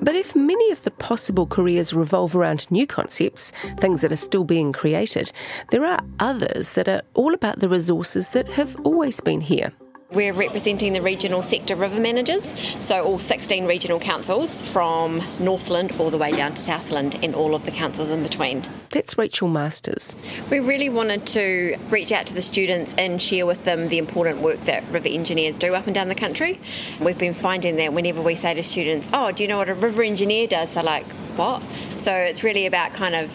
But 0.00 0.14
if 0.14 0.36
many 0.36 0.70
of 0.70 0.82
the 0.82 0.92
possible 0.92 1.46
careers 1.46 1.92
revolve 1.92 2.36
around 2.36 2.70
new 2.70 2.86
concepts, 2.86 3.50
things 3.78 4.02
that 4.02 4.12
are 4.12 4.16
still 4.16 4.44
being 4.44 4.72
created, 4.72 5.32
there 5.72 5.84
are 5.84 5.98
others 6.20 6.74
that 6.74 6.86
are 6.88 7.02
all 7.14 7.34
about 7.34 7.58
the 7.58 7.68
resources 7.68 8.30
that 8.30 8.48
have 8.50 8.76
always 8.84 9.20
been 9.20 9.40
here. 9.40 9.72
We're 10.12 10.32
representing 10.32 10.92
the 10.92 11.02
regional 11.02 11.40
sector 11.40 11.76
river 11.76 12.00
managers, 12.00 12.52
so 12.84 13.00
all 13.04 13.20
16 13.20 13.64
regional 13.64 14.00
councils 14.00 14.60
from 14.60 15.22
Northland 15.38 15.92
all 16.00 16.10
the 16.10 16.18
way 16.18 16.32
down 16.32 16.54
to 16.54 16.62
Southland 16.62 17.16
and 17.22 17.32
all 17.32 17.54
of 17.54 17.64
the 17.64 17.70
councils 17.70 18.10
in 18.10 18.24
between. 18.24 18.66
That's 18.88 19.16
Rachel 19.16 19.46
Masters. 19.46 20.16
We 20.50 20.58
really 20.58 20.88
wanted 20.88 21.26
to 21.26 21.78
reach 21.90 22.10
out 22.10 22.26
to 22.26 22.34
the 22.34 22.42
students 22.42 22.92
and 22.98 23.22
share 23.22 23.46
with 23.46 23.64
them 23.64 23.86
the 23.86 23.98
important 23.98 24.40
work 24.40 24.64
that 24.64 24.82
river 24.90 25.06
engineers 25.06 25.56
do 25.56 25.76
up 25.76 25.86
and 25.86 25.94
down 25.94 26.08
the 26.08 26.16
country. 26.16 26.60
We've 26.98 27.16
been 27.16 27.32
finding 27.32 27.76
that 27.76 27.92
whenever 27.92 28.20
we 28.20 28.34
say 28.34 28.52
to 28.52 28.64
students, 28.64 29.06
Oh, 29.12 29.30
do 29.30 29.44
you 29.44 29.48
know 29.48 29.58
what 29.58 29.68
a 29.68 29.74
river 29.74 30.02
engineer 30.02 30.48
does? 30.48 30.74
They're 30.74 30.82
like, 30.82 31.06
What? 31.36 31.62
So 31.98 32.12
it's 32.12 32.42
really 32.42 32.66
about 32.66 32.94
kind 32.94 33.14
of 33.14 33.32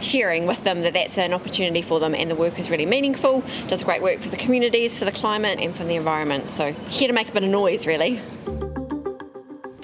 sharing 0.00 0.46
with 0.46 0.64
them 0.64 0.82
that 0.82 0.92
that's 0.92 1.18
an 1.18 1.32
opportunity 1.32 1.82
for 1.82 2.00
them 2.00 2.14
and 2.14 2.30
the 2.30 2.34
work 2.34 2.58
is 2.58 2.70
really 2.70 2.86
meaningful, 2.86 3.42
does 3.68 3.84
great 3.84 4.02
work 4.02 4.20
for 4.20 4.28
the 4.28 4.36
communities, 4.36 4.98
for 4.98 5.04
the 5.04 5.12
climate, 5.12 5.58
and 5.60 5.74
for 5.74 5.84
the 5.84 5.94
environment. 5.94 6.50
So, 6.50 6.72
here 6.72 7.08
to 7.08 7.14
make 7.14 7.28
a 7.28 7.32
bit 7.32 7.42
of 7.42 7.50
noise, 7.50 7.86
really. 7.86 8.20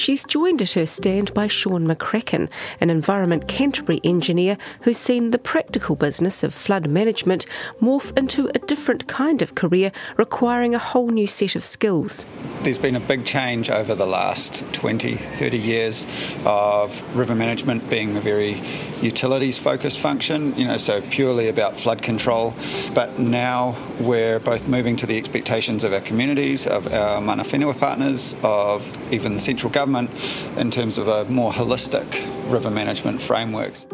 She's 0.03 0.25
joined 0.25 0.61
at 0.61 0.73
her 0.73 0.85
stand 0.85 1.33
by 1.33 1.47
Sean 1.47 1.87
McCracken, 1.87 2.51
an 2.81 2.91
Environment 2.91 3.47
Canterbury 3.47 4.01
engineer 4.03 4.59
who's 4.81 4.99
seen 4.99 5.31
the 5.31 5.39
practical 5.39 5.95
business 5.95 6.43
of 6.43 6.53
flood 6.53 6.91
management 6.91 7.47
morph 7.81 8.19
into 8.19 8.51
a 8.53 8.59
different 8.59 9.07
kind 9.07 9.43
of 9.43 9.55
career 9.55 9.93
requiring 10.17 10.75
a 10.75 10.81
whole 10.81 11.11
new 11.11 11.29
set 11.29 11.55
of 11.55 11.63
skills. 11.63 12.27
There's 12.65 12.81
been 12.81 12.97
a 12.97 13.01
big 13.01 13.25
change 13.25 13.71
over 13.71 13.95
the 13.95 14.05
last 14.05 14.73
20, 14.73 15.15
30 15.15 15.57
years 15.57 16.05
of 16.45 17.01
river 17.17 17.37
management 17.37 17.89
being 17.89 18.17
a 18.17 18.21
very 18.21 18.61
utilities 19.03 19.61
focused 19.61 20.01
function, 20.01 20.57
you 20.57 20.67
know, 20.67 20.79
so 20.79 21.01
purely 21.11 21.47
about 21.47 21.79
flood 21.79 22.03
control. 22.03 22.55
But 22.93 23.21
now 23.21 23.77
we're 24.01 24.41
both 24.41 24.67
moving 24.67 24.97
to 24.97 25.07
the 25.07 25.17
expectations 25.17 25.85
of 25.85 25.93
our 25.93 26.01
communities, 26.01 26.67
of 26.67 26.93
our 26.93 27.21
mana 27.21 27.45
whenua 27.45 27.79
partners, 27.79 28.35
of 28.43 28.93
even 29.13 29.35
the 29.35 29.41
central 29.41 29.71
government 29.71 29.92
in 29.95 30.71
terms 30.71 30.99
of 30.99 31.09
a 31.09 31.25
more 31.27 31.53
holistic 31.53 32.07
river 32.51 32.71
management 32.71 33.21
frameworks. 33.21 33.87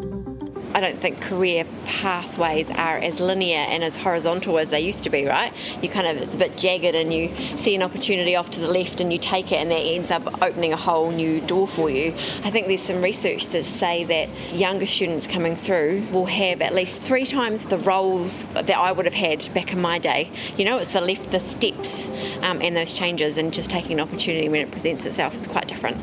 I 0.75 0.81
don't 0.81 0.99
think 0.99 1.21
career 1.21 1.65
pathways 1.87 2.71
are 2.71 2.99
as 2.99 3.21
linear 3.21 3.59
and 3.59 3.83
as 3.83 3.97
horizontal 3.97 4.59
as 4.59 4.71
they 4.71 4.81
used 4.81 5.05
to 5.05 5.11
be, 5.11 5.27
right? 5.27 5.53
You 5.83 5.89
kind 5.89 6.07
of, 6.07 6.19
it's 6.19 6.35
a 6.35 6.39
bit 6.39 6.57
jagged 6.57 6.95
and 6.95 7.13
you 7.13 7.35
see 7.57 7.75
an 7.75 7.83
opportunity 7.83 8.37
off 8.37 8.51
to 8.51 8.61
the 8.61 8.69
left 8.69 9.01
and 9.01 9.13
you 9.13 9.19
take 9.19 9.51
it 9.51 9.57
and 9.57 9.71
that 9.71 9.77
ends 9.81 10.11
up 10.11 10.43
opening 10.43 10.73
a 10.73 10.77
whole 10.77 11.11
new 11.11 11.41
door 11.41 11.67
for 11.67 11.91
you. 11.91 12.13
I 12.45 12.51
think 12.51 12.69
there's 12.69 12.83
some 12.83 13.03
research 13.03 13.47
that 13.49 13.65
say 13.65 14.05
that 14.05 14.29
younger 14.53 14.87
students 14.87 15.27
coming 15.27 15.57
through 15.57 16.07
will 16.13 16.27
have 16.27 16.61
at 16.61 16.75
least 16.75 17.03
three 17.03 17.25
times 17.25 17.65
the 17.67 17.79
roles 17.79 18.47
that 18.47 18.71
I 18.71 18.93
would 18.93 19.07
have 19.07 19.15
had 19.15 19.53
back 19.55 19.73
in 19.73 19.81
my 19.81 19.99
day. 19.99 20.31
You 20.57 20.65
know, 20.65 20.79
it's 20.79 20.93
the 20.93 21.01
left, 21.01 21.31
the 21.31 21.41
steps 21.41 22.09
um, 22.43 22.61
and 22.63 22.77
those 22.77 22.93
changes 22.93 23.37
and 23.37 23.53
just 23.53 23.71
taking 23.71 23.93
an 23.93 24.01
opportunity 24.01 24.49
when 24.49 24.61
it 24.61 24.71
presents 24.71 25.05
itself. 25.05 25.35
It's 25.35 25.49
quite 25.49 25.69
different. 25.69 25.99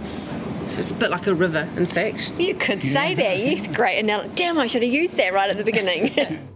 It's 0.77 0.91
a 0.91 0.95
bit 0.95 1.11
like 1.11 1.27
a 1.27 1.35
river, 1.35 1.69
in 1.77 1.85
fact. 1.85 2.33
You 2.37 2.55
could 2.55 2.81
say 2.81 3.15
that. 3.15 3.39
Yes, 3.39 3.67
great 3.67 3.99
analogy. 3.99 4.31
Damn, 4.35 4.57
I 4.57 4.67
should 4.67 4.83
have 4.83 4.91
used 4.91 5.13
that 5.13 5.33
right 5.33 5.49
at 5.49 5.57
the 5.57 5.63
beginning. 5.63 6.39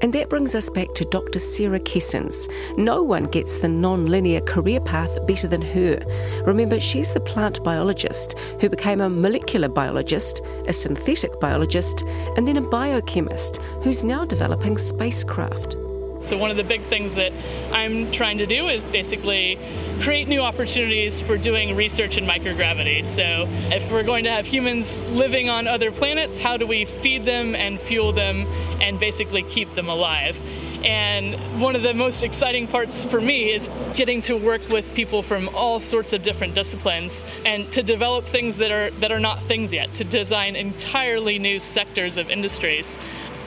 And 0.00 0.12
that 0.12 0.30
brings 0.30 0.54
us 0.54 0.70
back 0.70 0.94
to 0.94 1.04
Dr. 1.04 1.40
Sarah 1.40 1.80
Kessans. 1.80 2.48
No 2.78 3.02
one 3.02 3.24
gets 3.24 3.58
the 3.58 3.68
non 3.68 4.06
linear 4.06 4.40
career 4.40 4.80
path 4.80 5.26
better 5.26 5.48
than 5.48 5.60
her. 5.62 5.98
Remember, 6.44 6.78
she's 6.78 7.12
the 7.12 7.20
plant 7.20 7.62
biologist 7.64 8.38
who 8.60 8.68
became 8.68 9.00
a 9.00 9.10
molecular 9.10 9.68
biologist, 9.68 10.40
a 10.66 10.72
synthetic 10.72 11.40
biologist, 11.40 12.04
and 12.36 12.46
then 12.46 12.58
a 12.58 12.60
biochemist 12.62 13.56
who's 13.82 14.04
now 14.04 14.24
developing 14.24 14.78
spacecraft. 14.78 15.76
So, 16.20 16.36
one 16.36 16.50
of 16.50 16.56
the 16.56 16.64
big 16.64 16.82
things 16.84 17.14
that 17.14 17.32
I'm 17.72 18.10
trying 18.10 18.38
to 18.38 18.46
do 18.46 18.68
is 18.68 18.84
basically 18.84 19.58
create 20.00 20.28
new 20.28 20.40
opportunities 20.40 21.22
for 21.22 21.38
doing 21.38 21.76
research 21.76 22.18
in 22.18 22.24
microgravity. 22.26 23.06
So, 23.06 23.46
if 23.72 23.90
we're 23.90 24.02
going 24.02 24.24
to 24.24 24.30
have 24.30 24.44
humans 24.44 25.00
living 25.02 25.48
on 25.48 25.66
other 25.66 25.90
planets, 25.92 26.36
how 26.36 26.56
do 26.56 26.66
we 26.66 26.84
feed 26.84 27.24
them 27.24 27.54
and 27.54 27.78
fuel 27.80 28.12
them 28.12 28.46
and 28.80 28.98
basically 28.98 29.42
keep 29.44 29.74
them 29.74 29.88
alive? 29.88 30.36
And 30.84 31.34
one 31.60 31.74
of 31.74 31.82
the 31.82 31.94
most 31.94 32.22
exciting 32.22 32.68
parts 32.68 33.04
for 33.04 33.20
me 33.20 33.52
is 33.52 33.70
getting 33.94 34.20
to 34.22 34.36
work 34.36 34.68
with 34.68 34.94
people 34.94 35.22
from 35.22 35.48
all 35.50 35.80
sorts 35.80 36.12
of 36.12 36.22
different 36.22 36.54
disciplines 36.54 37.24
and 37.44 37.70
to 37.72 37.82
develop 37.82 38.26
things 38.26 38.56
that 38.58 38.70
are 38.70 38.90
that 39.00 39.10
are 39.10 39.20
not 39.20 39.42
things 39.44 39.72
yet, 39.72 39.92
to 39.94 40.04
design 40.04 40.56
entirely 40.56 41.38
new 41.38 41.58
sectors 41.58 42.16
of 42.16 42.30
industries 42.30 42.98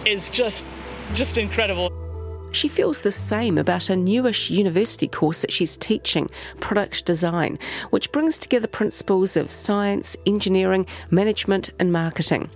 is 0.06 0.30
just 0.30 0.66
just 1.14 1.38
incredible. 1.38 2.01
She 2.52 2.68
feels 2.68 3.02
the 3.02 3.12
same 3.12 3.58
about 3.58 3.90
a 3.90 3.96
newish 3.96 4.50
university 4.50 5.08
course 5.08 5.42
that 5.42 5.52
she's 5.52 5.78
teaching, 5.78 6.30
product 6.60 7.06
design, 7.06 7.58
which 7.92 8.12
brings 8.12 8.38
together 8.38 8.68
principles 8.68 9.38
of 9.38 9.50
science, 9.50 10.18
engineering, 10.26 10.86
management, 11.10 11.70
and 11.80 11.92
marketing. 11.92 12.50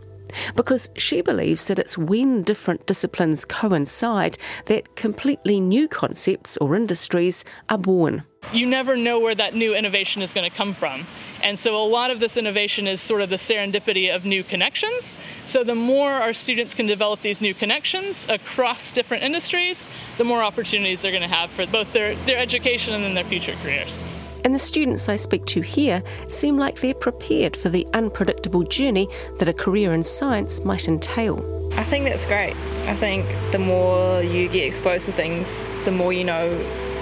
Because 0.56 0.90
she 0.98 1.22
believes 1.22 1.68
that 1.68 1.80
it's 1.80 1.98
when 1.98 2.44
different 2.44 2.86
disciplines 2.86 3.46
coincide 3.46 4.38
that 4.66 4.96
completely 4.96 5.62
new 5.62 5.88
concepts 5.88 6.58
or 6.58 6.76
industries 6.76 7.46
are 7.70 7.78
born. 7.78 8.24
You 8.54 8.66
never 8.66 8.96
know 8.96 9.20
where 9.20 9.36
that 9.36 9.56
new 9.56 9.74
innovation 9.74 10.22
is 10.22 10.34
going 10.34 10.50
to 10.50 10.56
come 10.56 10.74
from. 10.74 11.08
And 11.44 11.60
so 11.60 11.76
a 11.76 11.86
lot 11.86 12.12
of 12.12 12.20
this 12.20 12.38
innovation 12.38 12.88
is 12.88 13.02
sort 13.02 13.22
of 13.22 13.30
the 13.30 13.36
serendipity 13.36 14.14
of 14.14 14.26
new 14.26 14.44
connections. 14.44 15.18
So 15.46 15.64
the 15.64 15.76
more 15.76 16.12
our 16.12 16.34
students 16.34 16.74
can 16.74 16.86
develop 16.86 17.22
these 17.22 17.42
new 17.42 17.54
connections 17.54 18.26
across 18.30 18.92
different 18.92 19.24
industries, 19.24 19.90
the 20.18 20.24
more 20.24 20.44
opportunities 20.44 21.02
they're 21.02 21.12
going 21.12 21.22
to 21.22 21.28
have 21.28 21.52
for 21.52 21.66
both 21.66 21.92
their, 21.94 22.16
their 22.26 22.38
education 22.38 22.94
and 22.94 23.04
then 23.04 23.14
their 23.14 23.24
future 23.26 23.56
careers. 23.62 24.04
And 24.44 24.54
the 24.54 24.60
students 24.60 25.10
I 25.10 25.16
speak 25.16 25.46
to 25.48 25.62
here 25.62 26.04
seem 26.30 26.58
like 26.58 26.80
they're 26.80 26.94
prepared 26.94 27.58
for 27.58 27.70
the 27.70 27.88
unpredictable 27.94 28.64
journey 28.64 29.08
that 29.40 29.50
a 29.50 29.54
career 29.54 29.92
in 29.94 30.04
science 30.04 30.64
might 30.64 30.88
entail. 30.88 31.44
I 31.74 31.84
think 31.84 32.06
that's 32.06 32.26
great. 32.26 32.56
I 32.86 32.96
think 32.96 33.26
the 33.52 33.58
more 33.58 34.22
you 34.22 34.48
get 34.48 34.68
exposed 34.68 35.06
to 35.06 35.12
things, 35.12 35.64
the 35.84 35.92
more 35.92 36.14
you 36.14 36.24
know 36.24 36.48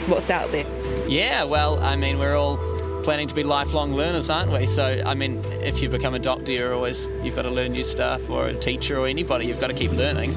what's 0.07 0.29
out 0.29 0.51
there. 0.51 0.65
Yeah, 1.07 1.43
well, 1.43 1.79
I 1.79 1.95
mean, 1.95 2.19
we're 2.19 2.35
all 2.35 2.57
planning 3.03 3.27
to 3.27 3.35
be 3.35 3.43
lifelong 3.43 3.93
learners, 3.93 4.29
aren't 4.29 4.51
we? 4.51 4.65
So, 4.65 5.01
I 5.05 5.13
mean, 5.13 5.41
if 5.61 5.81
you 5.81 5.89
become 5.89 6.13
a 6.13 6.19
doctor, 6.19 6.51
you're 6.51 6.73
always 6.73 7.07
you've 7.21 7.35
got 7.35 7.43
to 7.43 7.49
learn 7.49 7.73
new 7.73 7.83
stuff, 7.83 8.29
or 8.29 8.47
a 8.47 8.53
teacher, 8.53 8.97
or 8.97 9.07
anybody, 9.07 9.45
you've 9.45 9.59
got 9.59 9.67
to 9.67 9.73
keep 9.73 9.91
learning. 9.91 10.33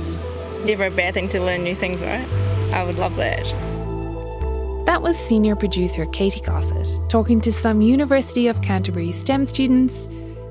Never 0.65 0.87
a 0.87 0.91
bad 0.91 1.15
thing 1.15 1.29
to 1.31 1.41
learn 1.41 1.63
new 1.63 1.75
things, 1.75 2.01
right? 2.01 2.27
I 2.73 2.83
would 2.85 2.99
love 2.99 3.17
that. 3.17 3.45
That 4.87 5.03
was 5.03 5.17
senior 5.17 5.57
producer 5.57 6.05
Katy 6.07 6.41
Gosset 6.41 6.89
talking 7.09 7.41
to 7.43 7.53
some 7.53 7.81
University 7.81 8.47
of 8.47 8.63
Canterbury 8.63 9.13
STEM 9.13 9.47
students, 9.47 10.09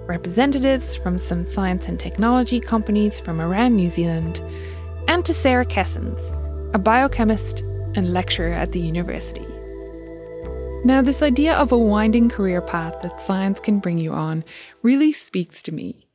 representatives 0.07 0.95
from 0.95 1.17
some 1.17 1.41
science 1.41 1.87
and 1.87 1.99
technology 1.99 2.59
companies 2.59 3.19
from 3.19 3.41
around 3.41 3.75
New 3.75 3.89
Zealand, 3.89 4.41
and 5.07 5.23
to 5.25 5.33
Sarah 5.33 5.65
Kessans, 5.65 6.21
a 6.73 6.77
biochemist 6.77 7.63
and 7.95 8.13
lecturer 8.13 8.53
at 8.53 8.71
the 8.71 8.79
university. 8.79 9.45
Now, 10.85 11.01
this 11.01 11.23
idea 11.23 11.55
of 11.55 11.71
a 11.71 11.77
winding 11.77 12.29
career 12.29 12.61
path 12.61 13.01
that 13.01 13.19
science 13.19 13.59
can 13.59 13.79
bring 13.79 13.97
you 13.97 14.13
on 14.13 14.43
really 14.83 15.11
speaks 15.11 15.63
to 15.63 15.73
me. 15.73 16.05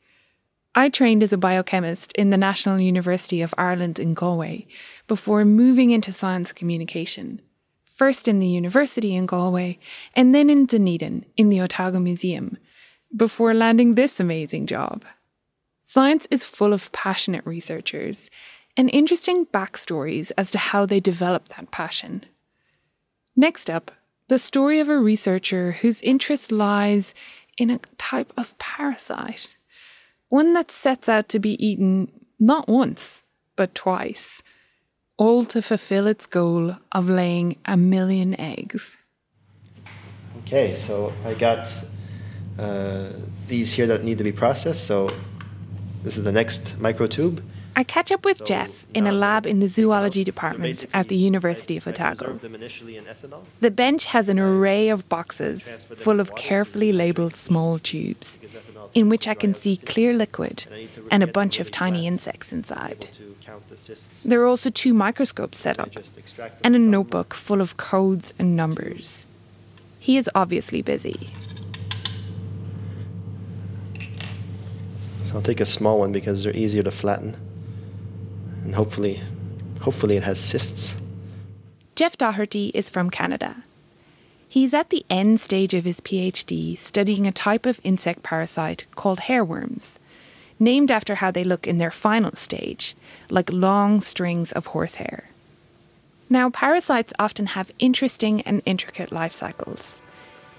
I 0.77 0.89
trained 0.89 1.25
as 1.25 1.33
a 1.33 1.37
biochemist 1.37 2.13
in 2.13 2.31
the 2.31 2.37
National 2.37 2.79
University 2.79 3.43
of 3.43 3.53
Ireland 3.59 3.99
in 3.99 4.15
Galway 4.15 4.69
before 5.09 5.45
moving 5.45 5.91
into 5.91 6.13
science 6.13 6.53
communication, 6.53 7.43
first 7.85 8.29
in 8.29 8.39
the 8.39 8.47
university 8.47 9.17
in 9.17 9.27
Galway 9.27 9.81
and 10.15 10.33
then 10.33 10.49
in 10.49 10.67
Dunedin 10.67 11.27
in 11.37 11.49
the 11.49 11.61
Otago 11.61 11.99
Museum, 11.99 12.57
before 13.17 13.53
landing 13.53 13.97
this 13.97 14.21
amazing 14.21 14.67
job. 14.67 15.05
Science 15.83 16.29
is 16.31 16.45
full 16.45 16.73
of 16.73 16.93
passionate 16.93 17.45
researchers 17.45 18.31
and 18.81 18.89
interesting 18.95 19.45
backstories 19.45 20.33
as 20.39 20.51
to 20.51 20.57
how 20.57 20.87
they 20.87 21.01
developed 21.01 21.51
that 21.51 21.71
passion. 21.71 22.25
Next 23.37 23.69
up, 23.69 23.91
the 24.29 24.39
story 24.39 24.81
of 24.81 24.89
a 24.89 24.99
researcher 24.99 25.73
whose 25.73 26.01
interest 26.01 26.51
lies 26.51 27.15
in 27.59 27.69
a 27.69 27.81
type 27.99 28.33
of 28.39 28.57
parasite, 28.57 29.55
one 30.31 30.55
that 30.55 30.71
sets 30.71 31.11
out 31.11 31.29
to 31.29 31.39
be 31.39 31.63
eaten 31.63 32.11
not 32.39 32.69
once, 32.69 33.23
but 33.55 33.75
twice, 33.75 34.43
all 35.19 35.45
to 35.45 35.61
fulfill 35.61 36.07
its 36.07 36.25
goal 36.25 36.75
of 36.93 37.11
laying 37.11 37.59
a 37.67 37.77
million 37.77 38.35
eggs. 38.41 38.97
Okay, 40.39 40.75
so 40.75 41.13
I 41.27 41.35
got 41.35 41.71
uh, 42.59 43.11
these 43.47 43.75
here 43.75 43.89
that 43.89 44.05
need 44.05 44.17
to 44.17 44.25
be 44.25 44.33
processed. 44.33 44.87
So 44.87 45.11
this 46.03 46.17
is 46.17 46.25
the 46.25 46.33
next 46.33 46.79
microtube. 46.79 47.43
I 47.77 47.85
catch 47.85 48.11
up 48.13 48.25
with 48.25 48.45
Jeff 48.45 48.87
in 48.95 49.07
a 49.07 49.13
lab 49.13 49.47
in 49.47 49.61
the 49.61 49.69
zoology 49.69 50.25
department 50.25 50.85
at 50.93 51.09
the 51.09 51.17
University 51.17 51.77
of 51.77 51.87
Otago. 51.87 52.39
The 53.61 53.71
bench 53.71 54.07
has 54.07 54.29
an 54.29 54.39
array 54.39 54.89
of 54.89 55.09
boxes 55.09 55.63
full 55.97 56.21
of 56.21 56.35
carefully 56.35 56.93
labelled 56.93 57.37
small 57.37 57.79
tubes, 57.79 58.39
in 58.95 59.09
which 59.09 59.29
I 59.29 59.35
can 59.35 59.55
see 59.55 59.77
clear 59.77 60.13
liquid 60.13 60.67
and 61.11 61.23
a 61.23 61.27
bunch 61.27 61.61
of 61.61 61.71
tiny 61.71 62.07
insects 62.07 62.53
inside. 62.53 63.09
count 63.41 63.69
the 63.69 63.77
cysts. 63.77 64.23
There 64.23 64.41
are 64.43 64.47
also 64.47 64.71
two 64.71 64.93
microscopes 64.93 65.59
set 65.59 65.79
up 65.79 65.91
and 66.63 66.77
a 66.77 66.79
notebook 66.79 67.35
full 67.35 67.61
of 67.61 67.77
codes 67.77 68.35
and 68.39 68.57
numbers. 68.57 69.27
He 69.99 70.17
is 70.17 70.29
obviously 70.35 70.83
busy. 70.83 71.31
So 75.25 75.37
I'll 75.37 75.43
take 75.43 75.61
a 75.61 75.67
small 75.67 75.99
one 75.99 76.13
because 76.13 76.43
they're 76.43 76.57
easier 76.57 76.83
to 76.83 76.91
flatten. 76.91 77.37
And 78.65 78.75
hopefully, 78.75 79.23
hopefully 79.81 80.17
it 80.17 80.23
has 80.23 80.39
cysts. 80.39 80.95
Jeff 81.97 82.17
Doherty 82.17 82.69
is 82.75 82.91
from 82.91 83.11
Canada. 83.11 83.65
He's 84.49 84.75
at 84.75 84.91
the 84.91 85.07
end 85.09 85.39
stage 85.39 85.75
of 85.75 85.85
his 85.85 86.01
PhD 86.01 86.77
studying 86.77 87.27
a 87.27 87.33
type 87.33 87.67
of 87.67 87.81
insect 87.85 88.23
parasite 88.23 88.85
called 88.97 89.21
hairworms, 89.21 89.99
named 90.59 90.91
after 90.91 91.17
how 91.17 91.31
they 91.31 91.45
look 91.45 91.67
in 91.67 91.79
their 91.79 91.91
final 91.91 92.35
stage, 92.35 92.97
like 93.31 93.53
long 93.53 94.01
strings 94.01 94.51
of 94.53 94.67
horsehair. 94.67 95.31
Now, 96.29 96.51
parasites 96.51 97.13
often 97.19 97.47
have 97.47 97.73
interesting 97.79 98.41
and 98.43 98.63
intricate 98.65 99.11
life 99.11 99.33
cycles. 99.33 100.01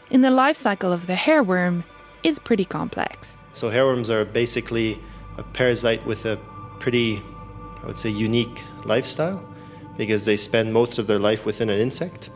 In 0.09 0.21
the 0.21 0.31
life 0.31 0.57
cycle 0.57 0.91
of 0.91 1.07
the 1.07 1.13
hairworm 1.13 1.83
is 2.23 2.39
pretty 2.39 2.65
complex. 2.65 3.37
So 3.53 3.69
hairworms 3.69 4.09
are 4.09 4.25
basically 4.25 4.99
a 5.37 5.43
parasite 5.43 6.05
with 6.05 6.25
a 6.25 6.37
pretty, 6.79 7.21
I 7.83 7.87
would 7.87 7.99
say, 7.99 8.09
unique 8.09 8.63
lifestyle 8.85 9.43
because 9.97 10.25
they 10.25 10.37
spend 10.37 10.73
most 10.73 10.97
of 10.97 11.07
their 11.07 11.19
life 11.19 11.45
within 11.45 11.69
an 11.69 11.79
insect, 11.79 12.29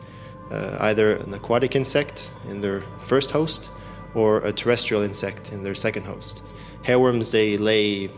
uh, 0.50 0.76
either 0.80 1.16
an 1.16 1.34
aquatic 1.34 1.74
insect 1.74 2.30
in 2.48 2.60
their 2.60 2.82
first 3.00 3.30
host 3.30 3.70
or 4.14 4.38
a 4.38 4.52
terrestrial 4.52 5.02
insect 5.02 5.52
in 5.52 5.62
their 5.62 5.74
second 5.74 6.04
host. 6.04 6.42
Hairworms, 6.84 7.30
they 7.30 7.56
lay 7.56 8.10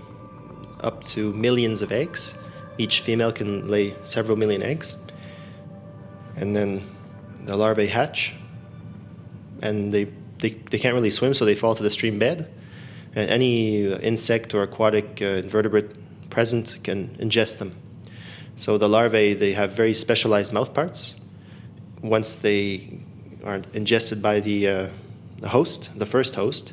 up 0.80 1.04
to 1.04 1.32
millions 1.32 1.82
of 1.82 1.90
eggs. 1.90 2.34
Each 2.76 3.00
female 3.00 3.32
can 3.32 3.68
lay 3.68 3.94
several 4.04 4.36
million 4.36 4.62
eggs. 4.62 4.96
And 6.36 6.54
then 6.54 6.82
the 7.44 7.56
larvae 7.56 7.88
hatch, 7.88 8.34
and 9.60 9.92
they, 9.92 10.04
they, 10.38 10.50
they 10.70 10.78
can't 10.78 10.94
really 10.94 11.10
swim, 11.10 11.34
so 11.34 11.44
they 11.44 11.56
fall 11.56 11.74
to 11.74 11.82
the 11.82 11.90
stream 11.90 12.18
bed. 12.18 12.48
And 13.14 13.28
any 13.28 13.92
insect 13.92 14.54
or 14.54 14.62
aquatic 14.62 15.18
uh, 15.20 15.42
invertebrate 15.42 15.90
present 16.30 16.78
can 16.82 17.16
ingest 17.20 17.58
them. 17.58 17.74
So 18.56 18.76
the 18.76 18.88
larvae, 18.88 19.34
they 19.34 19.52
have 19.52 19.72
very 19.72 19.94
specialized 19.94 20.52
mouth 20.52 20.74
parts. 20.74 21.16
Once 22.02 22.36
they 22.36 22.98
are 23.44 23.62
ingested 23.72 24.20
by 24.20 24.40
the, 24.40 24.68
uh, 24.68 24.88
the 25.38 25.48
host, 25.48 25.96
the 25.96 26.06
first 26.06 26.34
host, 26.34 26.72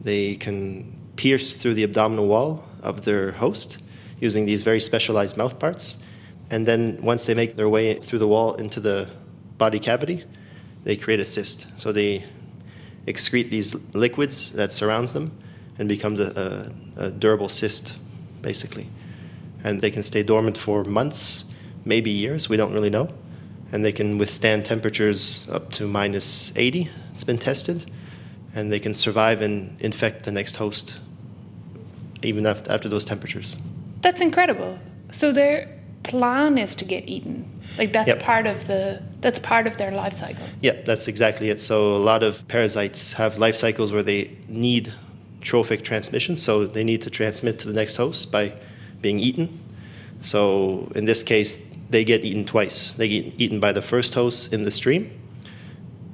they 0.00 0.36
can 0.36 0.96
pierce 1.16 1.56
through 1.56 1.74
the 1.74 1.82
abdominal 1.82 2.28
wall 2.28 2.64
of 2.82 3.04
their 3.04 3.32
host 3.32 3.78
using 4.20 4.46
these 4.46 4.62
very 4.62 4.80
specialized 4.80 5.36
mouth 5.36 5.58
parts. 5.58 5.96
And 6.50 6.66
then 6.66 6.98
once 7.02 7.26
they 7.26 7.34
make 7.34 7.56
their 7.56 7.68
way 7.68 7.94
through 7.94 8.20
the 8.20 8.28
wall 8.28 8.54
into 8.54 8.80
the 8.80 9.08
body 9.58 9.80
cavity, 9.80 10.24
they 10.84 10.96
create 10.96 11.20
a 11.20 11.24
cyst. 11.24 11.66
So 11.76 11.92
they 11.92 12.24
excrete 13.06 13.50
these 13.50 13.74
liquids 13.94 14.52
that 14.52 14.72
surrounds 14.72 15.12
them 15.12 15.36
and 15.78 15.88
becomes 15.88 16.20
a, 16.20 16.72
a, 16.96 17.06
a 17.06 17.10
durable 17.10 17.48
cyst, 17.48 17.96
basically. 18.42 18.88
And 19.64 19.80
they 19.80 19.90
can 19.90 20.02
stay 20.02 20.22
dormant 20.22 20.56
for 20.56 20.84
months, 20.84 21.44
maybe 21.84 22.10
years, 22.10 22.48
we 22.48 22.56
don't 22.56 22.72
really 22.72 22.90
know. 22.90 23.12
And 23.72 23.84
they 23.84 23.92
can 23.92 24.18
withstand 24.18 24.64
temperatures 24.64 25.46
up 25.50 25.70
to 25.72 25.86
minus 25.86 26.52
80, 26.56 26.90
it's 27.12 27.24
been 27.24 27.38
tested. 27.38 27.90
And 28.54 28.72
they 28.72 28.80
can 28.80 28.94
survive 28.94 29.40
and 29.42 29.80
infect 29.80 30.24
the 30.24 30.32
next 30.32 30.56
host 30.56 31.00
even 32.22 32.46
after, 32.46 32.72
after 32.72 32.88
those 32.88 33.04
temperatures. 33.04 33.58
That's 34.00 34.20
incredible. 34.20 34.78
So 35.12 35.32
their 35.32 35.68
plan 36.02 36.58
is 36.58 36.74
to 36.76 36.84
get 36.84 37.08
eaten. 37.08 37.44
Like 37.76 37.92
that's 37.92 38.08
Yep. 38.08 38.22
part 38.22 38.46
of 38.46 38.66
the 38.66 39.02
that's 39.20 39.38
part 39.40 39.66
of 39.66 39.76
their 39.76 39.90
life 39.90 40.14
cycle. 40.14 40.44
Yeah, 40.62 40.76
that's 40.84 41.08
exactly 41.08 41.50
it. 41.50 41.60
So 41.60 41.96
a 41.96 41.98
lot 41.98 42.22
of 42.22 42.46
parasites 42.48 43.14
have 43.14 43.36
life 43.38 43.56
cycles 43.56 43.92
where 43.92 44.02
they 44.02 44.30
need 44.48 44.92
trophic 45.40 45.84
transmission, 45.84 46.36
so 46.36 46.66
they 46.66 46.84
need 46.84 47.02
to 47.02 47.10
transmit 47.10 47.58
to 47.60 47.68
the 47.68 47.74
next 47.74 47.96
host 47.96 48.30
by 48.32 48.52
being 49.00 49.20
eaten. 49.20 49.60
So 50.20 50.90
in 50.94 51.04
this 51.04 51.22
case, 51.22 51.64
they 51.90 52.04
get 52.04 52.24
eaten 52.24 52.44
twice. 52.44 52.92
They 52.92 53.08
get 53.08 53.34
eaten 53.38 53.60
by 53.60 53.72
the 53.72 53.82
first 53.82 54.14
host 54.14 54.52
in 54.52 54.64
the 54.64 54.70
stream. 54.70 55.10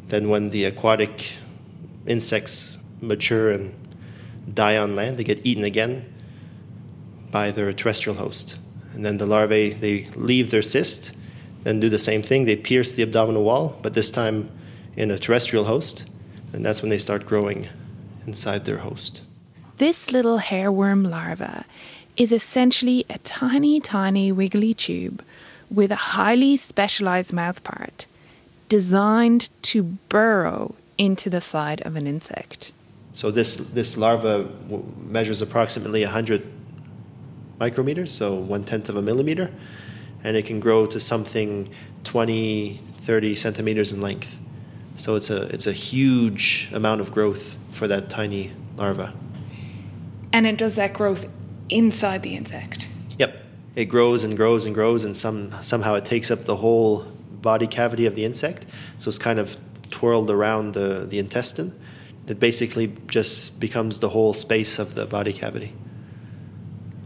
Then 0.08 0.28
when 0.28 0.50
the 0.50 0.64
aquatic 0.64 1.32
insects 2.06 2.76
mature 3.00 3.50
and 3.50 3.74
die 4.52 4.76
on 4.76 4.94
land, 4.94 5.16
they 5.16 5.24
get 5.24 5.44
eaten 5.44 5.64
again 5.64 6.04
by 7.30 7.50
their 7.50 7.72
terrestrial 7.72 8.18
host. 8.18 8.58
And 8.92 9.04
then 9.04 9.16
the 9.16 9.26
larvae, 9.26 9.72
they 9.72 10.08
leave 10.14 10.50
their 10.50 10.62
cyst, 10.62 11.12
then 11.64 11.80
do 11.80 11.88
the 11.88 11.98
same 11.98 12.22
thing. 12.22 12.44
They 12.44 12.56
pierce 12.56 12.94
the 12.94 13.02
abdominal 13.02 13.42
wall, 13.42 13.76
but 13.82 13.94
this 13.94 14.10
time 14.10 14.50
in 14.96 15.10
a 15.10 15.18
terrestrial 15.18 15.64
host. 15.64 16.04
And 16.52 16.64
that's 16.64 16.82
when 16.82 16.90
they 16.90 16.98
start 16.98 17.26
growing 17.26 17.68
inside 18.26 18.64
their 18.64 18.78
host. 18.78 19.22
This 19.78 20.12
little 20.12 20.38
hairworm 20.38 21.10
larva 21.10 21.64
is 22.16 22.32
essentially 22.32 23.04
a 23.10 23.18
tiny, 23.18 23.80
tiny 23.80 24.30
wiggly 24.30 24.72
tube 24.72 25.24
with 25.70 25.90
a 25.90 25.96
highly 26.16 26.56
specialized 26.56 27.32
mouthpart 27.32 28.06
designed 28.68 29.50
to 29.62 29.82
burrow 29.82 30.74
into 30.96 31.28
the 31.28 31.40
side 31.40 31.80
of 31.82 31.96
an 31.96 32.06
insect. 32.06 32.72
So 33.12 33.30
this, 33.30 33.56
this 33.56 33.96
larva 33.96 34.44
w- 34.44 34.84
measures 35.04 35.42
approximately 35.42 36.02
100 36.02 36.46
micrometers, 37.60 38.10
so 38.10 38.34
one 38.34 38.64
tenth 38.64 38.88
of 38.88 38.96
a 38.96 39.02
millimeter, 39.02 39.50
and 40.22 40.36
it 40.36 40.46
can 40.46 40.60
grow 40.60 40.86
to 40.86 40.98
something 41.00 41.70
20, 42.04 42.80
30 43.00 43.36
centimeters 43.36 43.92
in 43.92 44.00
length. 44.00 44.38
So 44.96 45.16
it's 45.16 45.30
a, 45.30 45.42
it's 45.54 45.66
a 45.66 45.72
huge 45.72 46.70
amount 46.72 47.00
of 47.00 47.12
growth 47.12 47.56
for 47.74 47.88
that 47.88 48.08
tiny 48.08 48.52
larva. 48.76 49.12
And 50.32 50.46
it 50.46 50.56
does 50.56 50.76
that 50.76 50.92
growth 50.94 51.26
inside 51.68 52.22
the 52.22 52.34
insect. 52.36 52.88
Yep. 53.18 53.36
It 53.76 53.84
grows 53.86 54.24
and 54.24 54.36
grows 54.36 54.64
and 54.64 54.74
grows, 54.74 55.04
and 55.04 55.16
some, 55.16 55.52
somehow 55.62 55.94
it 55.94 56.04
takes 56.04 56.30
up 56.30 56.44
the 56.44 56.56
whole 56.56 57.02
body 57.30 57.66
cavity 57.66 58.06
of 58.06 58.14
the 58.14 58.24
insect. 58.24 58.64
So 58.98 59.08
it's 59.08 59.18
kind 59.18 59.38
of 59.38 59.56
twirled 59.90 60.30
around 60.30 60.74
the, 60.74 61.06
the 61.08 61.18
intestine. 61.18 61.78
It 62.26 62.40
basically 62.40 62.94
just 63.08 63.60
becomes 63.60 63.98
the 63.98 64.08
whole 64.08 64.32
space 64.32 64.78
of 64.78 64.94
the 64.94 65.06
body 65.06 65.32
cavity. 65.32 65.72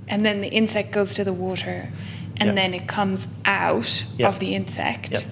And 0.06 0.24
then 0.24 0.40
the 0.40 0.48
insect 0.48 0.92
goes 0.92 1.14
to 1.16 1.24
the 1.24 1.32
water 1.32 1.90
and 2.36 2.48
Yeah. 2.50 2.54
then 2.54 2.72
it 2.74 2.86
comes 2.86 3.26
out 3.44 4.04
Yeah. 4.16 4.28
of 4.28 4.38
the 4.38 4.54
insect 4.54 5.10
Yep. 5.10 5.22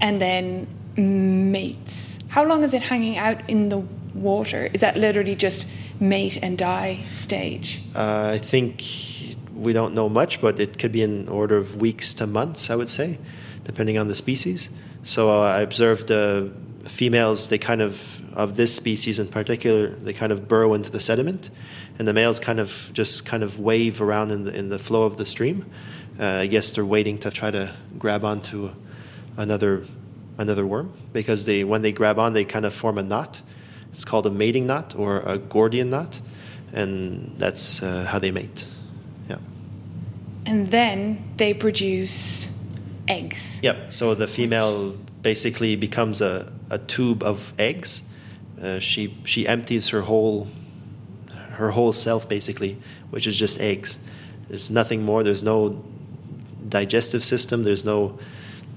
and 0.00 0.20
then 0.22 0.66
mates. 0.96 2.18
How 2.28 2.44
long 2.46 2.62
is 2.62 2.72
it 2.72 2.82
hanging 2.82 3.18
out 3.18 3.38
in 3.48 3.68
the 3.70 3.82
water? 4.14 4.70
Is 4.72 4.80
that 4.80 4.96
literally 4.96 5.34
just 5.34 5.66
mate 6.00 6.38
and 6.42 6.56
die 6.56 7.00
stage? 7.12 7.82
Uh, 7.94 8.30
I 8.34 8.38
think 8.38 8.82
we 9.54 9.72
don't 9.72 9.94
know 9.94 10.08
much, 10.08 10.40
but 10.40 10.58
it 10.58 10.78
could 10.78 10.92
be 10.92 11.02
in 11.02 11.28
order 11.28 11.56
of 11.56 11.76
weeks 11.76 12.12
to 12.14 12.26
months, 12.26 12.70
I 12.70 12.76
would 12.76 12.88
say, 12.88 13.18
depending 13.64 13.98
on 13.98 14.08
the 14.08 14.14
species. 14.14 14.70
So 15.02 15.30
uh, 15.30 15.42
I 15.42 15.60
observed 15.60 16.10
uh, 16.10 16.46
females, 16.84 17.48
they 17.48 17.58
kind 17.58 17.82
of, 17.82 18.20
of 18.34 18.56
this 18.56 18.74
species 18.74 19.18
in 19.18 19.28
particular, 19.28 19.88
they 19.88 20.12
kind 20.12 20.32
of 20.32 20.48
burrow 20.48 20.74
into 20.74 20.90
the 20.90 21.00
sediment, 21.00 21.50
and 21.98 22.08
the 22.08 22.12
males 22.12 22.40
kind 22.40 22.58
of 22.58 22.90
just 22.92 23.24
kind 23.24 23.42
of 23.42 23.60
wave 23.60 24.00
around 24.00 24.32
in 24.32 24.44
the, 24.44 24.54
in 24.54 24.68
the 24.68 24.78
flow 24.78 25.04
of 25.04 25.16
the 25.16 25.24
stream. 25.24 25.70
Uh, 26.18 26.26
I 26.26 26.46
guess 26.46 26.70
they're 26.70 26.84
waiting 26.84 27.18
to 27.18 27.30
try 27.30 27.50
to 27.50 27.74
grab 27.98 28.24
onto 28.24 28.70
another 29.36 29.84
another 30.36 30.66
worm 30.66 30.92
because 31.12 31.44
they 31.44 31.62
when 31.62 31.82
they 31.82 31.92
grab 31.92 32.18
on 32.18 32.32
they 32.32 32.44
kind 32.44 32.64
of 32.64 32.74
form 32.74 32.98
a 32.98 33.02
knot. 33.02 33.42
It's 33.94 34.04
called 34.04 34.26
a 34.26 34.30
mating 34.30 34.66
knot 34.66 34.96
or 34.98 35.20
a 35.20 35.38
Gordian 35.38 35.90
knot, 35.90 36.20
and 36.72 37.32
that's 37.38 37.80
uh, 37.80 38.06
how 38.10 38.18
they 38.18 38.32
mate. 38.32 38.66
Yeah. 39.28 39.36
And 40.46 40.72
then 40.72 41.32
they 41.36 41.54
produce 41.54 42.48
eggs. 43.06 43.38
Yep. 43.62 43.92
So 43.92 44.16
the 44.16 44.26
female 44.26 44.96
basically 45.22 45.76
becomes 45.76 46.20
a, 46.20 46.52
a 46.70 46.78
tube 46.78 47.22
of 47.22 47.52
eggs. 47.56 48.02
Uh, 48.60 48.80
she 48.80 49.16
she 49.24 49.46
empties 49.46 49.88
her 49.90 50.02
whole 50.02 50.48
her 51.52 51.70
whole 51.70 51.92
self 51.92 52.28
basically, 52.28 52.76
which 53.10 53.28
is 53.28 53.38
just 53.38 53.60
eggs. 53.60 54.00
There's 54.48 54.72
nothing 54.72 55.04
more. 55.04 55.22
There's 55.22 55.44
no 55.44 55.84
digestive 56.68 57.24
system. 57.24 57.62
There's 57.62 57.84
no. 57.84 58.18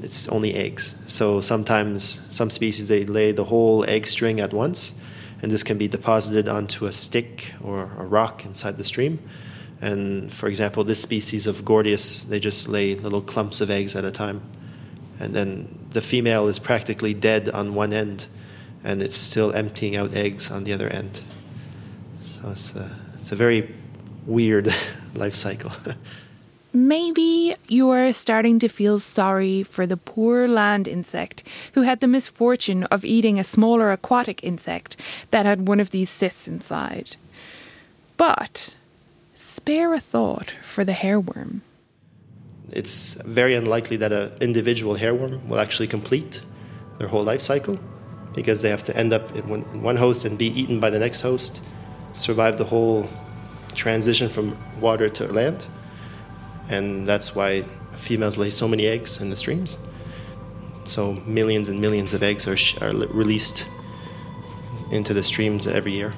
It's 0.04 0.28
only 0.28 0.54
eggs. 0.54 0.94
So 1.08 1.42
sometimes 1.42 2.22
some 2.30 2.52
species 2.52 2.88
they 2.88 3.04
lay 3.06 3.32
the 3.32 3.46
whole 3.46 3.84
egg 3.86 4.06
string 4.06 4.40
at 4.40 4.54
once, 4.54 4.94
and 5.42 5.52
this 5.52 5.64
can 5.64 5.78
be 5.78 5.88
deposited 5.88 6.48
onto 6.48 6.86
a 6.86 6.92
stick 6.92 7.54
or 7.64 7.84
a 7.84 8.06
rock 8.06 8.46
inside 8.46 8.78
the 8.78 8.84
stream. 8.84 9.20
And 9.82 10.34
for 10.34 10.48
example, 10.48 10.84
this 10.84 11.02
species 11.02 11.46
of 11.46 11.64
Gordius, 11.64 12.28
they 12.28 12.40
just 12.40 12.68
lay 12.68 12.96
little 12.96 13.22
clumps 13.22 13.62
of 13.62 13.70
eggs 13.70 13.96
at 13.96 14.06
a 14.06 14.12
time. 14.12 14.42
And 15.20 15.36
then 15.36 15.88
the 15.92 16.02
female 16.02 16.48
is 16.48 16.60
practically 16.60 17.14
dead 17.14 17.50
on 17.50 17.76
one 17.76 17.94
end, 17.94 18.28
and 18.84 19.02
it's 19.02 19.16
still 19.16 19.52
emptying 19.54 19.96
out 19.96 20.14
eggs 20.14 20.50
on 20.52 20.64
the 20.64 20.74
other 20.74 20.88
end. 20.88 21.22
So 22.22 22.50
it's 22.50 22.74
a, 22.76 22.92
it's 23.22 23.32
a 23.32 23.36
very 23.36 23.74
weird 24.26 24.74
life 25.14 25.36
cycle. 25.36 25.72
maybe 26.74 27.56
you're 27.68 28.14
starting 28.14 28.60
to 28.60 28.68
feel 28.68 29.00
sorry 29.00 29.64
for 29.64 29.86
the 29.86 29.98
poor 29.98 30.48
land 30.48 30.88
insect 30.88 31.44
who 31.74 31.82
had 31.82 32.00
the 32.00 32.08
misfortune 32.08 32.84
of 32.86 33.06
eating 33.06 33.40
a 33.40 33.44
smaller 33.44 33.92
aquatic 33.92 34.44
insect 34.44 34.96
that 35.32 35.46
had 35.46 35.68
one 35.68 35.80
of 35.80 35.92
these 35.92 36.10
cysts 36.10 36.48
inside. 36.48 37.18
But 38.18 38.78
spare 39.34 39.94
a 39.94 40.00
thought 40.00 40.54
for 40.62 40.84
the 40.84 40.94
hairworm. 40.94 41.62
It's 42.72 43.14
very 43.14 43.56
unlikely 43.56 43.98
that 43.98 44.12
an 44.12 44.32
individual 44.42 44.96
hairworm 44.96 45.48
will 45.48 45.60
actually 45.60 45.88
complete 45.88 46.42
their 46.98 47.08
whole 47.08 47.24
life 47.24 47.42
cycle 47.42 47.80
because 48.36 48.62
they 48.62 48.70
have 48.70 48.84
to 48.86 48.96
end 48.96 49.14
up 49.14 49.36
in 49.36 49.48
one, 49.48 49.66
in 49.74 49.82
one 49.82 49.96
host 49.96 50.26
and 50.26 50.38
be 50.38 50.48
eaten 50.48 50.80
by 50.80 50.90
the 50.90 51.00
next 51.00 51.22
host, 51.22 51.62
survive 52.14 52.58
the 52.58 52.66
whole 52.66 53.08
transition 53.74 54.28
from 54.28 54.58
water 54.80 55.10
to 55.10 55.28
land. 55.32 55.68
And 56.70 57.08
that's 57.08 57.36
why 57.36 57.64
females 57.96 58.38
lay 58.38 58.50
so 58.50 58.68
many 58.68 58.86
eggs 58.88 59.20
in 59.22 59.30
the 59.30 59.36
streams. 59.36 59.78
So 60.86 61.14
millions 61.26 61.70
and 61.70 61.80
millions 61.82 62.14
of 62.14 62.24
eggs 62.24 62.48
are, 62.48 62.58
sh- 62.58 62.78
are 62.82 62.92
released 62.92 63.68
into 64.92 65.14
the 65.14 65.24
streams 65.24 65.68
every 65.68 65.94
year. 65.94 66.14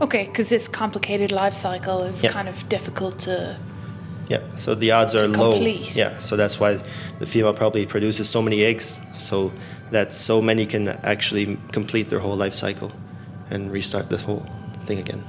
Okay, 0.00 0.24
because 0.24 0.48
this 0.48 0.66
complicated 0.68 1.30
life 1.30 1.54
cycle 1.54 2.02
is 2.02 2.22
Yeah. 2.22 2.32
kind 2.32 2.48
of 2.48 2.68
difficult 2.68 3.18
to. 3.20 3.58
Yeah, 4.28 4.40
so 4.54 4.74
the 4.74 4.92
odds 4.92 5.14
are 5.14 5.26
low. 5.28 5.52
complete. 5.52 5.94
Yeah, 5.94 6.18
so 6.18 6.36
that's 6.36 6.58
why 6.60 6.80
the 7.18 7.26
female 7.26 7.52
probably 7.52 7.84
produces 7.86 8.28
so 8.28 8.40
many 8.40 8.62
eggs, 8.64 9.00
so 9.14 9.52
that 9.90 10.14
so 10.14 10.40
many 10.40 10.66
can 10.66 10.88
actually 10.88 11.58
complete 11.72 12.08
their 12.10 12.20
whole 12.20 12.36
life 12.36 12.54
cycle 12.54 12.92
and 13.50 13.70
restart 13.72 14.08
the 14.08 14.18
whole 14.18 14.46
thing 14.84 14.98
again. 15.00 15.24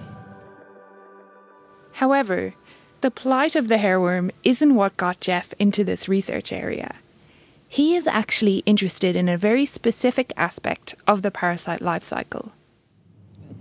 However, 1.93 2.53
the 3.01 3.11
plight 3.11 3.55
of 3.55 3.67
the 3.67 3.77
hairworm 3.77 4.31
isn't 4.43 4.75
what 4.75 4.95
got 4.95 5.19
Jeff 5.19 5.53
into 5.59 5.83
this 5.83 6.07
research 6.07 6.53
area. 6.53 6.95
He 7.67 7.95
is 7.95 8.05
actually 8.05 8.59
interested 8.65 9.15
in 9.15 9.27
a 9.27 9.37
very 9.37 9.65
specific 9.65 10.31
aspect 10.37 10.95
of 11.07 11.21
the 11.21 11.31
parasite 11.31 11.81
life 11.81 12.03
cycle. 12.03 12.51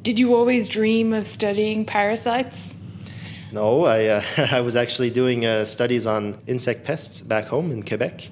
Did 0.03 0.19
you 0.19 0.35
always 0.35 0.69
dream 0.69 1.13
of 1.13 1.27
studying 1.27 1.85
parasites? 1.85 2.75
No, 3.53 3.85
I, 3.85 4.07
uh, 4.07 4.23
I 4.51 4.61
was 4.61 4.77
actually 4.77 5.11
doing 5.11 5.47
uh, 5.47 5.65
studies 5.65 6.07
on 6.07 6.39
insect 6.47 6.85
pests 6.85 7.23
back 7.23 7.47
home 7.47 7.71
in 7.71 7.83
Quebec, 7.83 8.29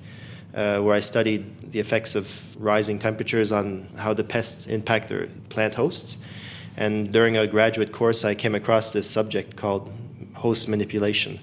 uh, 0.55 0.81
where 0.81 0.95
I 0.95 1.01
studied 1.01 1.71
the 1.71 1.81
effects 1.81 2.15
of 2.15 2.57
rising 2.57 2.99
temperatures 2.99 3.51
on 3.51 3.89
how 3.97 4.13
the 4.15 4.25
pests 4.25 4.67
impact 4.67 5.09
their 5.09 5.29
plant 5.49 5.75
hosts. 5.75 6.19
And 6.77 7.13
during 7.13 7.37
a 7.37 7.47
graduate 7.47 7.93
course, 7.93 8.25
I 8.25 8.35
came 8.35 8.55
across 8.55 8.93
this 8.93 9.11
subject 9.11 9.57
called 9.57 9.93
host 10.39 10.69
manipulation, 10.69 11.39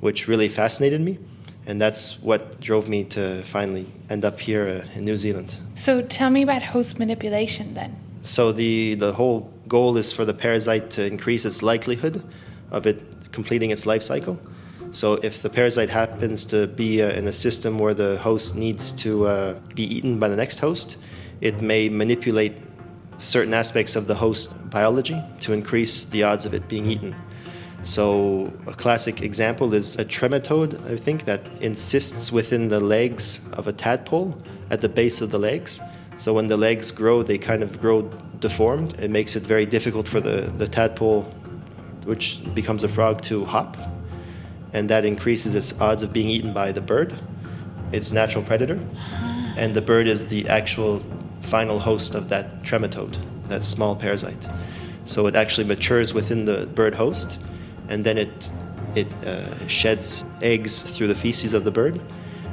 which 0.00 0.28
really 0.28 0.48
fascinated 0.48 1.00
me. 1.00 1.18
And 1.66 1.80
that's 1.80 2.22
what 2.22 2.60
drove 2.60 2.88
me 2.88 3.04
to 3.04 3.42
finally 3.42 3.86
end 4.08 4.24
up 4.24 4.38
here 4.38 4.84
uh, 4.84 4.98
in 4.98 5.04
New 5.04 5.16
Zealand. 5.16 5.56
So 5.74 6.00
tell 6.02 6.30
me 6.30 6.42
about 6.42 6.62
host 6.62 6.98
manipulation 6.98 7.74
then. 7.74 7.96
So 8.22 8.52
the, 8.52 8.94
the 8.94 9.12
whole 9.12 9.52
goal 9.66 9.96
is 9.96 10.12
for 10.12 10.24
the 10.24 10.34
parasite 10.34 10.90
to 10.90 11.04
increase 11.04 11.44
its 11.44 11.62
likelihood 11.62 12.22
of 12.70 12.86
it 12.86 13.02
completing 13.32 13.70
its 13.70 13.84
life 13.84 14.02
cycle. 14.02 14.38
So 14.92 15.14
if 15.14 15.42
the 15.42 15.50
parasite 15.50 15.90
happens 15.90 16.44
to 16.46 16.68
be 16.68 17.02
uh, 17.02 17.10
in 17.10 17.26
a 17.26 17.32
system 17.32 17.78
where 17.78 17.94
the 17.94 18.18
host 18.18 18.54
needs 18.54 18.92
to 18.92 19.26
uh, 19.26 19.54
be 19.74 19.82
eaten 19.82 20.18
by 20.18 20.28
the 20.28 20.36
next 20.36 20.60
host, 20.60 20.96
it 21.40 21.60
may 21.60 21.88
manipulate 21.88 22.54
certain 23.18 23.54
aspects 23.54 23.96
of 23.96 24.06
the 24.06 24.14
host 24.14 24.54
biology 24.70 25.20
to 25.40 25.52
increase 25.52 26.04
the 26.04 26.22
odds 26.22 26.46
of 26.46 26.54
it 26.54 26.68
being 26.68 26.86
eaten. 26.86 27.14
So 27.86 28.52
a 28.66 28.74
classic 28.74 29.22
example 29.22 29.72
is 29.72 29.94
a 29.94 30.04
trematode, 30.04 30.74
I 30.90 30.96
think, 30.96 31.24
that 31.26 31.46
encysts 31.60 32.32
within 32.32 32.66
the 32.66 32.80
legs 32.80 33.40
of 33.52 33.68
a 33.68 33.72
tadpole 33.72 34.36
at 34.70 34.80
the 34.80 34.88
base 34.88 35.20
of 35.20 35.30
the 35.30 35.38
legs. 35.38 35.80
So 36.16 36.34
when 36.34 36.48
the 36.48 36.56
legs 36.56 36.90
grow, 36.90 37.22
they 37.22 37.38
kind 37.38 37.62
of 37.62 37.80
grow 37.80 38.02
deformed. 38.40 38.98
It 38.98 39.12
makes 39.12 39.36
it 39.36 39.44
very 39.44 39.66
difficult 39.66 40.08
for 40.08 40.18
the, 40.18 40.52
the 40.58 40.66
tadpole, 40.66 41.22
which 42.02 42.42
becomes 42.56 42.82
a 42.82 42.88
frog, 42.88 43.22
to 43.22 43.44
hop. 43.44 43.76
And 44.72 44.90
that 44.90 45.04
increases 45.04 45.54
its 45.54 45.80
odds 45.80 46.02
of 46.02 46.12
being 46.12 46.28
eaten 46.28 46.52
by 46.52 46.72
the 46.72 46.80
bird, 46.80 47.14
its 47.92 48.10
natural 48.10 48.42
predator. 48.42 48.80
And 49.56 49.74
the 49.74 49.80
bird 49.80 50.08
is 50.08 50.26
the 50.26 50.48
actual 50.48 51.04
final 51.42 51.78
host 51.78 52.16
of 52.16 52.30
that 52.30 52.64
trematode, 52.64 53.16
that 53.46 53.62
small 53.62 53.94
parasite. 53.94 54.44
So 55.04 55.28
it 55.28 55.36
actually 55.36 55.68
matures 55.68 56.12
within 56.12 56.46
the 56.46 56.66
bird 56.66 56.96
host, 56.96 57.38
and 57.88 58.04
then 58.04 58.18
it 58.18 58.50
it 58.94 59.12
uh, 59.24 59.68
sheds 59.68 60.24
eggs 60.40 60.82
through 60.82 61.08
the 61.08 61.14
feces 61.14 61.54
of 61.54 61.64
the 61.64 61.70
bird, 61.70 62.00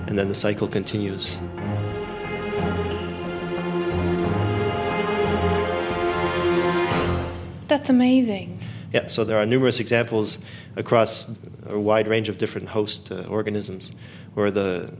and 0.08 0.18
then 0.18 0.30
the 0.30 0.36
cycle 0.36 0.68
continues. 0.68 1.40
That's 7.68 7.90
amazing. 7.90 8.60
Yeah, 8.94 9.08
so 9.08 9.24
there 9.24 9.38
are 9.38 9.46
numerous 9.46 9.80
examples 9.80 10.38
across 10.76 11.36
a 11.66 11.80
wide 11.80 12.08
range 12.08 12.30
of 12.30 12.38
different 12.38 12.70
host 12.70 13.12
uh, 13.12 13.24
organisms 13.24 13.92
where 14.36 14.52
the 14.52 14.94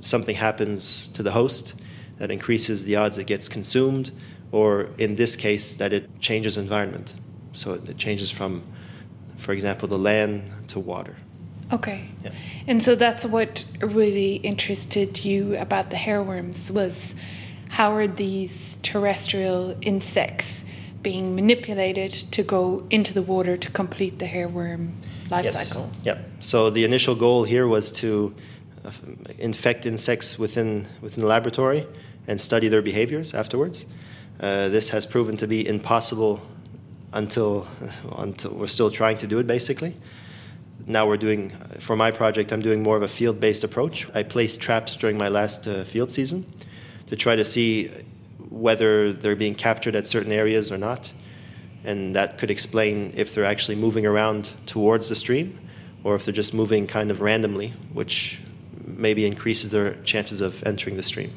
something 0.00 0.36
happens 0.36 1.08
to 1.14 1.22
the 1.22 1.32
host 1.32 1.74
that 2.18 2.30
increases 2.30 2.84
the 2.84 2.96
odds 2.96 3.18
it 3.18 3.26
gets 3.26 3.48
consumed, 3.48 4.12
or 4.52 4.88
in 4.98 5.16
this 5.16 5.34
case, 5.34 5.76
that 5.76 5.92
it 5.92 6.20
changes 6.20 6.56
environment. 6.58 7.14
So 7.52 7.72
it, 7.72 7.88
it 7.88 7.96
changes 7.96 8.30
from, 8.30 8.62
for 9.36 9.52
example, 9.52 9.88
the 9.88 9.98
land 9.98 10.50
to 10.68 10.80
water. 10.80 11.16
Okay. 11.72 12.08
Yeah. 12.22 12.32
And 12.66 12.82
so 12.82 12.94
that's 12.94 13.24
what 13.24 13.64
really 13.80 14.36
interested 14.36 15.24
you 15.24 15.56
about 15.56 15.90
the 15.90 15.96
hairworms 15.96 16.70
was 16.70 17.14
how 17.70 17.94
are 17.94 18.06
these 18.06 18.76
terrestrial 18.82 19.74
insects 19.80 20.64
being 21.02 21.34
manipulated 21.34 22.10
to 22.12 22.42
go 22.42 22.86
into 22.90 23.14
the 23.14 23.22
water 23.22 23.56
to 23.56 23.70
complete 23.70 24.18
the 24.18 24.26
hairworm 24.26 24.92
life 25.30 25.46
Yes. 25.46 25.68
cycle? 25.68 25.90
Yep. 26.04 26.30
So 26.40 26.70
the 26.70 26.84
initial 26.84 27.14
goal 27.14 27.44
here 27.44 27.66
was 27.66 27.90
to 27.92 28.34
uh, 28.84 28.90
infect 29.38 29.86
insects 29.86 30.38
within 30.38 30.86
within 31.00 31.22
the 31.22 31.28
laboratory 31.28 31.86
and 32.28 32.40
study 32.40 32.68
their 32.68 32.82
behaviors 32.82 33.32
afterwards. 33.34 33.86
Uh, 34.40 34.68
this 34.68 34.90
has 34.90 35.06
proven 35.06 35.36
to 35.38 35.46
be 35.46 35.66
impossible 35.66 36.40
until 37.12 37.66
until 38.16 38.52
we're 38.52 38.66
still 38.66 38.90
trying 38.90 39.18
to 39.18 39.26
do 39.26 39.38
it. 39.38 39.46
Basically, 39.46 39.96
now 40.86 41.06
we're 41.06 41.16
doing 41.16 41.50
for 41.78 41.96
my 41.96 42.10
project. 42.10 42.52
I'm 42.52 42.62
doing 42.62 42.82
more 42.82 42.96
of 42.96 43.02
a 43.02 43.08
field-based 43.08 43.64
approach. 43.64 44.08
I 44.14 44.22
placed 44.22 44.60
traps 44.60 44.96
during 44.96 45.18
my 45.18 45.28
last 45.28 45.66
uh, 45.66 45.84
field 45.84 46.10
season 46.10 46.44
to 47.06 47.16
try 47.16 47.36
to 47.36 47.44
see 47.44 47.90
whether 48.48 49.12
they're 49.12 49.36
being 49.36 49.54
captured 49.54 49.94
at 49.94 50.06
certain 50.06 50.32
areas 50.32 50.70
or 50.70 50.78
not 50.78 51.12
and 51.84 52.14
that 52.14 52.38
could 52.38 52.50
explain 52.50 53.12
if 53.16 53.34
they're 53.34 53.44
actually 53.44 53.76
moving 53.76 54.06
around 54.06 54.52
towards 54.66 55.08
the 55.08 55.14
stream 55.14 55.58
or 56.04 56.14
if 56.14 56.24
they're 56.24 56.34
just 56.34 56.54
moving 56.54 56.86
kind 56.86 57.10
of 57.10 57.20
randomly, 57.20 57.68
which 57.92 58.40
maybe 58.84 59.26
increases 59.26 59.70
their 59.70 59.94
chances 60.02 60.40
of 60.40 60.62
entering 60.64 60.96
the 60.96 61.02
stream. 61.02 61.32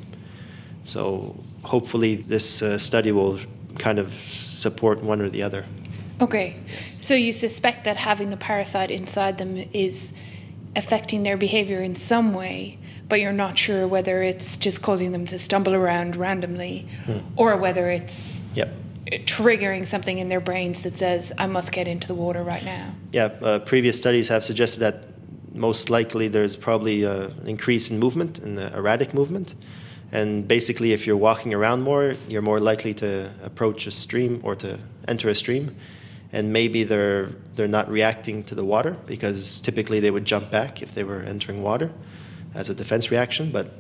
So 0.84 1.36
hopefully, 1.64 2.16
this 2.16 2.62
uh, 2.62 2.78
study 2.78 3.12
will 3.12 3.40
kind 3.78 4.00
of 4.00 4.14
support 4.14 5.04
one 5.04 5.22
or 5.22 5.30
the 5.30 5.44
other. 5.44 5.66
Okay. 6.22 6.56
So 6.98 7.14
you 7.14 7.32
suspect 7.32 7.84
that 7.84 7.98
having 7.98 8.30
the 8.30 8.38
parasite 8.38 8.90
inside 8.92 9.38
them 9.38 9.58
is 9.74 10.14
affecting 10.76 11.24
their 11.24 11.38
behavior 11.38 11.82
in 11.82 11.96
some 11.96 12.34
way, 12.34 12.78
but 13.08 13.20
you're 13.20 13.34
not 13.34 13.58
sure 13.58 13.88
whether 13.88 14.24
it's 14.24 14.58
just 14.58 14.82
causing 14.82 15.12
them 15.12 15.26
to 15.28 15.38
stumble 15.40 15.74
around 15.76 16.16
randomly 16.16 16.88
Hmm. 17.06 17.20
or 17.36 17.56
whether 17.58 17.90
it's 17.90 18.42
Yep. 18.56 18.74
triggering 19.26 19.86
something 19.86 20.18
in 20.18 20.30
their 20.30 20.40
brains 20.40 20.84
that 20.84 20.98
says, 20.98 21.32
I 21.38 21.48
must 21.48 21.72
get 21.72 21.88
into 21.88 22.08
the 22.08 22.16
water 22.16 22.44
right 22.44 22.64
now. 22.66 22.94
Yeah, 23.12 23.26
uh, 23.42 23.60
previous 23.60 23.98
studies 23.98 24.30
have 24.30 24.44
suggested 24.44 24.80
that 24.80 25.04
most 25.54 25.90
likely 25.90 26.28
there's 26.28 26.56
probably 26.56 27.06
uh, 27.06 27.28
an 27.42 27.48
increase 27.48 27.90
in 27.90 28.00
movement, 28.00 28.40
in 28.40 28.56
the 28.56 28.74
erratic 28.76 29.14
movement. 29.14 29.54
And 30.16 30.48
basically, 30.48 30.94
if 30.94 31.06
you're 31.06 31.18
walking 31.18 31.54
around 31.54 31.82
more, 31.82 32.16
you're 32.30 32.42
more 32.42 32.62
likely 32.62 32.94
to 32.94 33.30
approach 33.44 33.86
a 33.86 33.92
stream 33.92 34.40
or 34.44 34.56
to 34.56 34.80
enter 35.10 35.28
a 35.28 35.36
stream. 35.36 35.76
And 36.32 36.54
maybe 36.54 36.86
they're, 36.86 37.32
they're 37.56 37.68
not 37.68 37.92
reacting 37.92 38.42
to 38.44 38.56
the 38.56 38.64
water 38.64 38.96
because 39.08 39.60
typically 39.60 40.00
they 40.00 40.12
would 40.12 40.24
jump 40.24 40.50
back 40.50 40.82
if 40.82 40.96
they 40.96 41.04
were 41.04 41.20
entering 41.20 41.62
water 41.62 41.92
as 42.54 42.70
a 42.70 42.74
defense 42.74 43.12
reaction. 43.12 43.52
But 43.52 43.74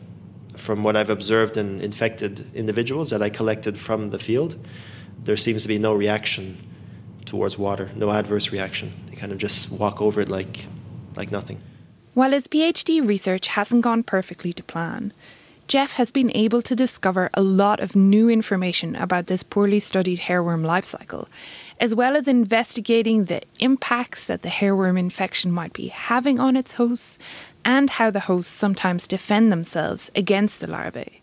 from 0.57 0.83
what 0.83 0.97
I've 0.97 1.09
observed 1.09 1.55
in 1.55 1.79
infected 1.79 2.53
individuals 2.53 3.11
that 3.11 3.21
I 3.21 3.29
collected 3.29 3.79
from 3.79 4.09
the 4.09 4.19
field, 4.19 4.57
there 5.23 5.37
seems 5.37 5.61
to 5.61 5.69
be 5.69 5.79
no 5.79 5.93
reaction 5.93 6.57
towards 7.23 7.57
water, 7.57 7.91
no 7.95 8.11
adverse 8.11 8.51
reaction. 8.51 8.91
They 9.09 9.15
kind 9.15 9.31
of 9.31 9.37
just 9.37 9.71
walk 9.71 10.01
over 10.01 10.19
it 10.19 10.27
like, 10.27 10.65
like 11.15 11.31
nothing. 11.31 11.61
While 12.13 12.31
his 12.31 12.49
PhD 12.49 13.05
research 13.07 13.47
hasn't 13.47 13.83
gone 13.83 14.03
perfectly 14.03 14.51
to 14.51 14.63
plan, 14.63 15.13
Jeff 15.67 15.93
has 15.93 16.11
been 16.11 16.31
able 16.35 16.61
to 16.61 16.75
discover 16.75 17.29
a 17.33 17.41
lot 17.41 17.79
of 17.79 17.95
new 17.95 18.29
information 18.29 18.95
about 18.95 19.25
this 19.25 19.41
poorly 19.41 19.79
studied 19.79 20.19
hairworm 20.19 20.63
life 20.63 20.85
cycle, 20.85 21.27
as 21.79 21.95
well 21.95 22.15
as 22.15 22.27
investigating 22.27 23.25
the 23.25 23.41
impacts 23.59 24.27
that 24.27 24.43
the 24.43 24.49
hairworm 24.49 24.97
infection 24.97 25.51
might 25.51 25.73
be 25.73 25.87
having 25.87 26.39
on 26.39 26.55
its 26.55 26.73
hosts 26.73 27.17
and 27.65 27.89
how 27.89 28.11
the 28.11 28.21
hosts 28.21 28.53
sometimes 28.53 29.07
defend 29.07 29.51
themselves 29.51 30.11
against 30.15 30.59
the 30.59 30.69
larvae. 30.69 31.21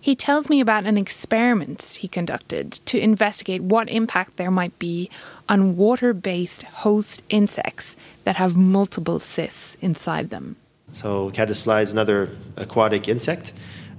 He 0.00 0.14
tells 0.14 0.48
me 0.48 0.60
about 0.60 0.86
an 0.86 0.96
experiment 0.96 1.98
he 2.00 2.08
conducted 2.08 2.72
to 2.86 3.00
investigate 3.00 3.62
what 3.62 3.90
impact 3.90 4.36
there 4.36 4.50
might 4.50 4.78
be 4.78 5.10
on 5.48 5.76
water 5.76 6.14
based 6.14 6.62
host 6.62 7.22
insects 7.28 7.96
that 8.22 8.36
have 8.36 8.56
multiple 8.56 9.18
cysts 9.18 9.76
inside 9.82 10.30
them. 10.30 10.56
So, 10.92 11.30
caddisfly 11.30 11.82
is 11.82 11.92
another 11.92 12.36
aquatic 12.56 13.08
insect. 13.08 13.52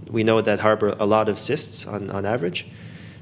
We 0.08 0.24
know 0.24 0.42
that 0.42 0.60
harbor 0.60 0.96
a 1.00 1.06
lot 1.06 1.30
of 1.30 1.40
cysts 1.40 1.88
on, 1.88 2.10
on 2.10 2.26
average. 2.26 2.68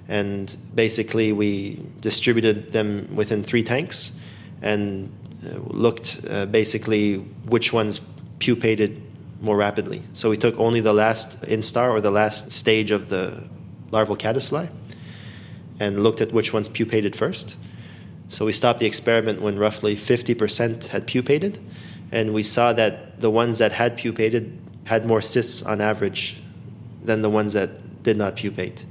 And 0.07 0.55
basically, 0.73 1.31
we 1.31 1.79
distributed 1.99 2.71
them 2.71 3.15
within 3.15 3.43
three 3.43 3.63
tanks 3.63 4.17
and 4.61 5.11
uh, 5.45 5.59
looked 5.67 6.21
uh, 6.29 6.47
basically 6.47 7.17
which 7.45 7.71
ones 7.71 7.99
pupated 8.39 9.01
more 9.41 9.55
rapidly. 9.55 10.01
So 10.13 10.29
we 10.29 10.37
took 10.37 10.57
only 10.59 10.81
the 10.81 10.93
last 10.93 11.41
instar 11.43 11.91
or 11.91 12.01
the 12.01 12.11
last 12.11 12.51
stage 12.51 12.91
of 12.91 13.09
the 13.09 13.43
larval 13.91 14.15
caddisfly 14.15 14.69
and 15.79 16.03
looked 16.03 16.21
at 16.21 16.31
which 16.31 16.53
ones 16.53 16.67
pupated 16.67 17.15
first. 17.15 17.55
So 18.27 18.45
we 18.45 18.51
stopped 18.51 18.79
the 18.79 18.85
experiment 18.85 19.41
when 19.41 19.57
roughly 19.57 19.95
50% 19.95 20.87
had 20.87 21.07
pupated, 21.07 21.59
and 22.11 22.33
we 22.33 22.43
saw 22.43 22.73
that 22.73 23.19
the 23.19 23.29
ones 23.29 23.57
that 23.57 23.71
had 23.71 23.97
pupated 23.97 24.57
had 24.85 25.05
more 25.05 25.21
cysts 25.21 25.61
on 25.63 25.81
average 25.81 26.37
than 27.03 27.21
the 27.21 27.29
ones 27.29 27.53
that 27.53 28.03
did 28.03 28.17
not 28.17 28.35
pupate. 28.35 28.85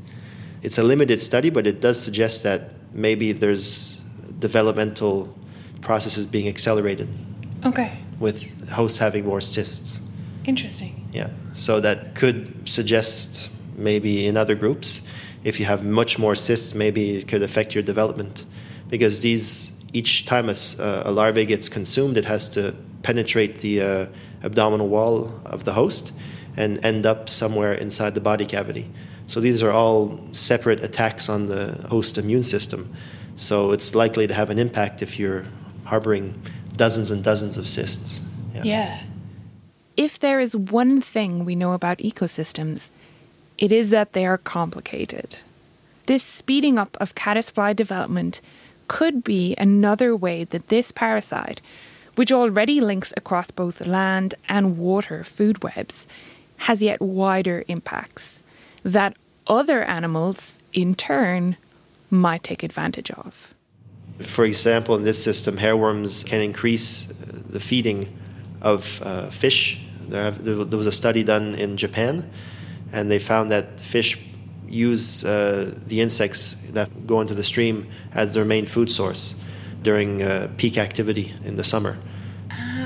It's 0.62 0.78
a 0.78 0.83
limited 0.83 1.20
study, 1.20 1.50
but 1.50 1.66
it 1.66 1.81
does 1.81 2.00
suggest 2.00 2.42
that 2.42 2.70
maybe 2.92 3.33
there's 3.33 4.00
developmental 4.38 5.35
processes 5.81 6.26
being 6.26 6.48
accelerated. 6.48 7.09
Okay. 7.64 7.98
With 8.18 8.68
hosts 8.70 8.98
having 8.98 9.24
more 9.26 9.40
cysts. 9.40 10.00
Interesting. 10.44 11.09
Yeah. 11.12 11.31
So 11.54 11.81
that 11.81 12.14
could 12.14 12.68
suggest 12.68 13.50
maybe 13.76 14.26
in 14.26 14.37
other 14.37 14.54
groups, 14.54 15.02
if 15.44 15.61
you 15.61 15.66
have 15.66 15.85
much 15.85 16.18
more 16.18 16.35
cysts, 16.35 16.74
maybe 16.74 17.16
it 17.16 17.28
could 17.28 17.42
affect 17.42 17.74
your 17.74 17.83
development. 17.83 18.44
Because 18.88 19.20
these, 19.20 19.72
each 19.92 20.26
time 20.26 20.48
a, 20.48 20.54
a 20.78 21.12
larvae 21.12 21.44
gets 21.44 21.68
consumed, 21.68 22.16
it 22.16 22.24
has 22.24 22.48
to 22.50 22.74
penetrate 23.02 23.61
the 23.61 23.80
uh, 23.80 24.06
abdominal 24.42 24.88
wall 24.88 25.40
of 25.44 25.64
the 25.64 25.72
host 25.72 26.12
and 26.56 26.84
end 26.84 27.06
up 27.06 27.28
somewhere 27.28 27.72
inside 27.72 28.14
the 28.14 28.20
body 28.20 28.46
cavity. 28.46 28.90
So 29.26 29.40
these 29.40 29.62
are 29.62 29.70
all 29.70 30.18
separate 30.32 30.82
attacks 30.82 31.28
on 31.28 31.46
the 31.48 31.87
host 31.88 32.18
immune 32.18 32.42
system. 32.42 32.94
So 33.37 33.72
it's 33.72 33.94
likely 33.94 34.26
to 34.26 34.34
have 34.34 34.50
an 34.50 34.58
impact 34.58 35.02
if 35.02 35.18
you're 35.18 35.44
harboring 35.84 36.40
dozens 36.76 37.11
and 37.11 37.22
dozens 37.22 37.56
of 37.56 37.68
cysts. 37.68 38.20
Yeah. 38.54 38.62
yeah. 38.64 39.00
If 39.96 40.18
there 40.18 40.40
is 40.40 40.56
one 40.56 41.00
thing 41.00 41.44
we 41.44 41.54
know 41.54 41.72
about 41.72 41.98
ecosystems, 41.98 42.90
it 43.58 43.72
is 43.72 43.90
that 43.90 44.12
they 44.12 44.26
are 44.26 44.38
complicated. 44.38 45.37
This 46.06 46.22
speeding 46.22 46.78
up 46.78 46.96
of 47.00 47.14
caddisfly 47.14 47.74
development 47.74 48.40
could 48.87 49.22
be 49.22 49.54
another 49.58 50.16
way 50.16 50.44
that 50.44 50.68
this 50.68 50.90
parasite, 50.90 51.61
which 52.18 52.33
already 52.33 52.81
links 52.81 53.14
across 53.16 53.48
both 53.52 53.87
land 53.87 54.35
and 54.48 54.76
water 54.76 55.22
food 55.22 55.62
webs, 55.62 56.09
has 56.66 56.83
yet 56.83 57.00
wider 57.00 57.64
impacts 57.68 58.42
that 58.83 59.16
other 59.46 59.85
animals, 59.85 60.59
in 60.72 60.96
turn, 60.96 61.57
might 62.11 62.42
take 62.42 62.64
advantage 62.64 63.12
of. 63.12 63.54
For 64.20 64.44
example, 64.44 64.96
in 64.96 65.04
this 65.04 65.22
system, 65.22 65.59
hairworms 65.59 66.26
can 66.26 66.40
increase 66.40 67.04
the 67.04 67.61
feeding 67.61 68.12
of 68.61 69.00
uh, 69.04 69.31
fish. 69.31 69.81
There, 70.09 70.24
have, 70.24 70.44
there, 70.44 70.57
was 70.57 70.88
a 70.88 70.92
study 71.02 71.22
done 71.22 71.54
in 71.54 71.76
Japan, 71.76 72.28
and 72.90 73.09
they 73.12 73.20
found 73.20 73.52
that 73.52 73.81
fish 73.81 74.18
use 74.66 75.24
uh, 75.24 75.72
the 75.87 76.00
insects 76.00 76.57
that 76.70 77.07
go 77.07 77.20
into 77.20 77.35
the 77.35 77.44
stream 77.44 77.87
as 78.12 78.35
their 78.35 78.44
main 78.44 78.66
food 78.66 78.90
source 78.90 79.37
during 79.85 80.20
uh, 80.20 80.48
peak 80.57 80.76
activity 80.76 81.33
in 81.44 81.54
the 81.54 81.62
summer. 81.62 81.96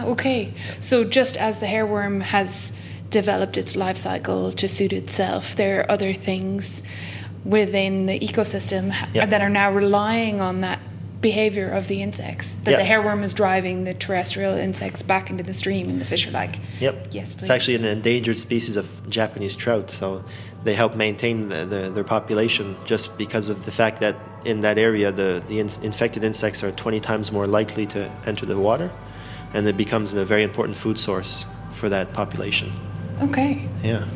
Ah, 0.02 0.10
okay. 0.10 0.52
So 0.80 1.04
just 1.04 1.36
as 1.36 1.60
the 1.60 1.66
hairworm 1.66 2.22
has 2.22 2.72
developed 3.10 3.56
its 3.56 3.76
life 3.76 3.96
cycle 3.96 4.52
to 4.52 4.68
suit 4.68 4.92
itself, 4.92 5.56
there 5.56 5.80
are 5.80 5.90
other 5.90 6.12
things 6.12 6.82
within 7.44 8.06
the 8.06 8.18
ecosystem 8.20 8.94
yep. 9.14 9.30
that 9.30 9.40
are 9.40 9.50
now 9.50 9.70
relying 9.70 10.40
on 10.40 10.60
that 10.60 10.78
behavior 11.20 11.68
of 11.68 11.86
the 11.86 12.02
insects 12.02 12.56
that 12.64 12.72
yep. 12.72 12.80
the 12.80 12.84
hairworm 12.84 13.22
is 13.22 13.32
driving 13.32 13.84
the 13.84 13.94
terrestrial 13.94 14.54
insects 14.54 15.02
back 15.02 15.30
into 15.30 15.44
the 15.44 15.54
stream 15.54 15.88
and 15.88 16.00
the 16.00 16.04
fish 16.04 16.26
are 16.26 16.32
like 16.32 16.58
yep 16.80 17.06
yes 17.12 17.32
please. 17.32 17.42
it's 17.42 17.50
actually 17.50 17.76
an 17.76 17.84
endangered 17.84 18.36
species 18.36 18.74
of 18.76 19.08
japanese 19.08 19.54
trout 19.54 19.88
so 19.88 20.24
they 20.64 20.74
help 20.74 20.96
maintain 20.96 21.48
the, 21.48 21.64
the, 21.64 21.90
their 21.90 22.04
population 22.04 22.76
just 22.84 23.16
because 23.16 23.48
of 23.48 23.64
the 23.64 23.70
fact 23.70 24.00
that 24.00 24.16
in 24.44 24.62
that 24.62 24.78
area 24.78 25.12
the, 25.12 25.40
the 25.46 25.60
in- 25.60 25.70
infected 25.82 26.24
insects 26.24 26.60
are 26.62 26.72
20 26.72 26.98
times 26.98 27.30
more 27.30 27.46
likely 27.46 27.86
to 27.86 28.10
enter 28.26 28.44
the 28.44 28.58
water 28.58 28.90
and 29.54 29.66
it 29.66 29.76
becomes 29.76 30.12
a 30.14 30.24
very 30.24 30.42
important 30.42 30.76
food 30.76 30.98
source 30.98 31.46
for 31.72 31.88
that 31.88 32.12
population 32.12 32.72
okay 33.20 33.68
yeah 33.82 34.06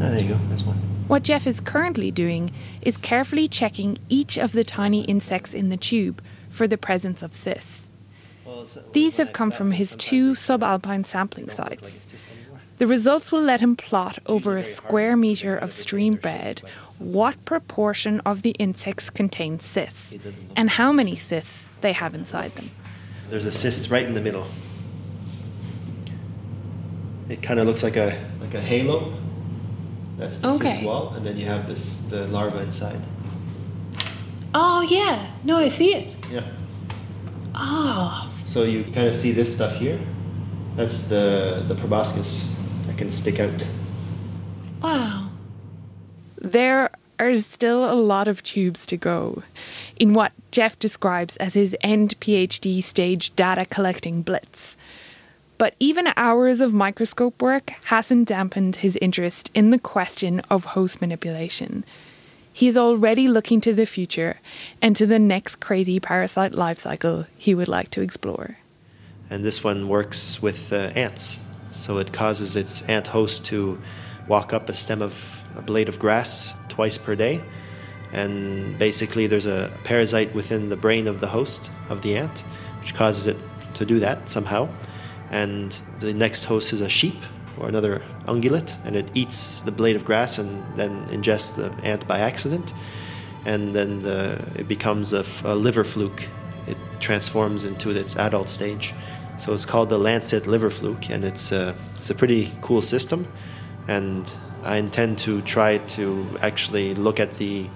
Oh, 0.00 0.10
there 0.10 0.20
you 0.20 0.28
go. 0.28 0.40
There's 0.48 0.64
one. 0.64 0.76
What 1.06 1.22
Jeff 1.22 1.46
is 1.46 1.60
currently 1.60 2.10
doing 2.10 2.50
is 2.82 2.96
carefully 2.96 3.48
checking 3.48 3.96
each 4.08 4.36
of 4.36 4.52
the 4.52 4.64
tiny 4.64 5.02
insects 5.04 5.54
in 5.54 5.68
the 5.68 5.76
tube 5.76 6.22
for 6.50 6.66
the 6.66 6.76
presence 6.76 7.22
of 7.22 7.32
cysts. 7.32 7.88
These 8.92 9.16
have 9.18 9.32
come 9.32 9.50
from 9.50 9.72
his 9.72 9.96
two 9.96 10.32
subalpine 10.32 11.06
sampling 11.06 11.48
sites. 11.48 12.12
The 12.78 12.86
results 12.86 13.30
will 13.30 13.42
let 13.42 13.60
him 13.60 13.76
plot 13.76 14.18
over 14.26 14.56
a 14.56 14.64
square 14.64 15.16
metre 15.16 15.56
of 15.56 15.72
stream 15.72 16.14
bed 16.14 16.62
what 16.98 17.44
proportion 17.44 18.20
of 18.20 18.42
the 18.42 18.50
insects 18.52 19.10
contain 19.10 19.58
cysts 19.58 20.14
and 20.56 20.70
how 20.70 20.92
many 20.92 21.16
cysts 21.16 21.68
they 21.80 21.92
have 21.92 22.14
inside 22.14 22.54
them. 22.56 22.70
There's 23.30 23.46
a 23.46 23.52
cyst 23.52 23.90
right 23.90 24.06
in 24.06 24.14
the 24.14 24.20
middle. 24.20 24.46
It 27.28 27.42
kind 27.42 27.58
of 27.58 27.66
looks 27.66 27.82
like 27.82 27.96
a 27.96 28.22
like 28.40 28.54
a 28.54 28.60
halo 28.60 29.16
that's 30.18 30.38
the 30.38 30.48
okay. 30.50 30.72
cyst 30.72 30.84
wall, 30.84 31.14
and 31.14 31.24
then 31.26 31.36
you 31.36 31.46
have 31.46 31.66
this 31.68 31.96
the 32.10 32.26
larva 32.26 32.60
inside. 32.60 33.00
Oh 34.54 34.82
yeah, 34.82 35.30
no, 35.42 35.58
I 35.58 35.68
see 35.68 35.94
it. 35.94 36.14
Yeah. 36.30 36.46
Oh. 37.54 38.30
So 38.44 38.62
you 38.62 38.84
kind 38.84 39.08
of 39.08 39.16
see 39.16 39.32
this 39.32 39.52
stuff 39.52 39.74
here. 39.76 39.98
That's 40.76 41.08
the 41.08 41.64
the 41.66 41.74
proboscis 41.74 42.48
that 42.86 42.98
can 42.98 43.10
stick 43.10 43.40
out. 43.40 43.66
Wow. 44.82 45.30
There 46.44 46.90
are 47.18 47.34
still 47.36 47.90
a 47.90 47.96
lot 47.96 48.28
of 48.28 48.42
tubes 48.42 48.84
to 48.84 48.98
go 48.98 49.42
in 49.96 50.12
what 50.12 50.32
Jeff 50.50 50.78
describes 50.78 51.38
as 51.38 51.54
his 51.54 51.74
end 51.80 52.20
PhD 52.20 52.82
stage 52.82 53.34
data 53.34 53.64
collecting 53.64 54.20
blitz. 54.20 54.76
But 55.56 55.74
even 55.80 56.12
hours 56.18 56.60
of 56.60 56.74
microscope 56.74 57.40
work 57.40 57.70
hasn't 57.84 58.28
dampened 58.28 58.76
his 58.76 58.98
interest 59.00 59.50
in 59.54 59.70
the 59.70 59.78
question 59.78 60.40
of 60.50 60.66
host 60.66 61.00
manipulation. 61.00 61.82
He 62.52 62.68
is 62.68 62.76
already 62.76 63.26
looking 63.26 63.62
to 63.62 63.72
the 63.72 63.86
future 63.86 64.38
and 64.82 64.94
to 64.96 65.06
the 65.06 65.18
next 65.18 65.60
crazy 65.60 65.98
parasite 65.98 66.52
life 66.52 66.76
cycle 66.76 67.24
he 67.38 67.54
would 67.54 67.68
like 67.68 67.88
to 67.92 68.02
explore. 68.02 68.58
And 69.30 69.42
this 69.42 69.64
one 69.64 69.88
works 69.88 70.42
with 70.42 70.74
uh, 70.74 70.92
ants. 70.94 71.40
So 71.72 71.96
it 71.96 72.12
causes 72.12 72.54
its 72.54 72.82
ant 72.82 73.06
host 73.06 73.46
to 73.46 73.80
walk 74.28 74.52
up 74.52 74.68
a 74.68 74.74
stem 74.74 75.00
of 75.00 75.43
a 75.56 75.62
blade 75.62 75.88
of 75.88 75.98
grass 75.98 76.54
twice 76.68 76.98
per 76.98 77.14
day. 77.14 77.42
And 78.12 78.78
basically, 78.78 79.26
there's 79.26 79.46
a 79.46 79.72
parasite 79.84 80.34
within 80.34 80.68
the 80.68 80.76
brain 80.76 81.08
of 81.08 81.20
the 81.20 81.26
host, 81.26 81.70
of 81.88 82.02
the 82.02 82.16
ant, 82.16 82.40
which 82.80 82.94
causes 82.94 83.26
it 83.26 83.36
to 83.74 83.84
do 83.84 83.98
that 84.00 84.28
somehow 84.28 84.68
and 85.34 85.82
the 85.98 86.14
next 86.14 86.44
host 86.44 86.72
is 86.72 86.80
a 86.80 86.88
sheep 86.88 87.16
or 87.58 87.68
another 87.68 88.02
ungulate, 88.26 88.76
and 88.84 88.94
it 88.94 89.10
eats 89.14 89.60
the 89.62 89.72
blade 89.72 89.96
of 89.96 90.04
grass 90.04 90.38
and 90.38 90.62
then 90.76 91.06
ingests 91.08 91.56
the 91.56 91.72
ant 91.84 92.06
by 92.06 92.20
accident, 92.20 92.72
and 93.44 93.74
then 93.74 94.02
the, 94.02 94.40
it 94.54 94.68
becomes 94.68 95.12
a, 95.12 95.24
a 95.44 95.54
liver 95.54 95.84
fluke. 95.84 96.28
It 96.68 96.76
transforms 97.00 97.64
into 97.64 97.90
its 97.90 98.16
adult 98.16 98.48
stage. 98.48 98.94
So 99.38 99.52
it's 99.52 99.66
called 99.66 99.88
the 99.88 99.98
lancet 99.98 100.46
liver 100.46 100.70
fluke, 100.70 101.10
and 101.10 101.24
it's 101.24 101.50
a, 101.50 101.76
it's 101.96 102.10
a 102.10 102.14
pretty 102.14 102.52
cool 102.60 102.80
system. 102.80 103.26
And 103.88 104.32
I 104.64 104.76
intend 104.76 105.18
to 105.18 105.42
try 105.42 105.78
to 105.78 106.26
actually 106.40 106.94
look 106.94 107.20
at 107.20 107.36
the 107.38 107.66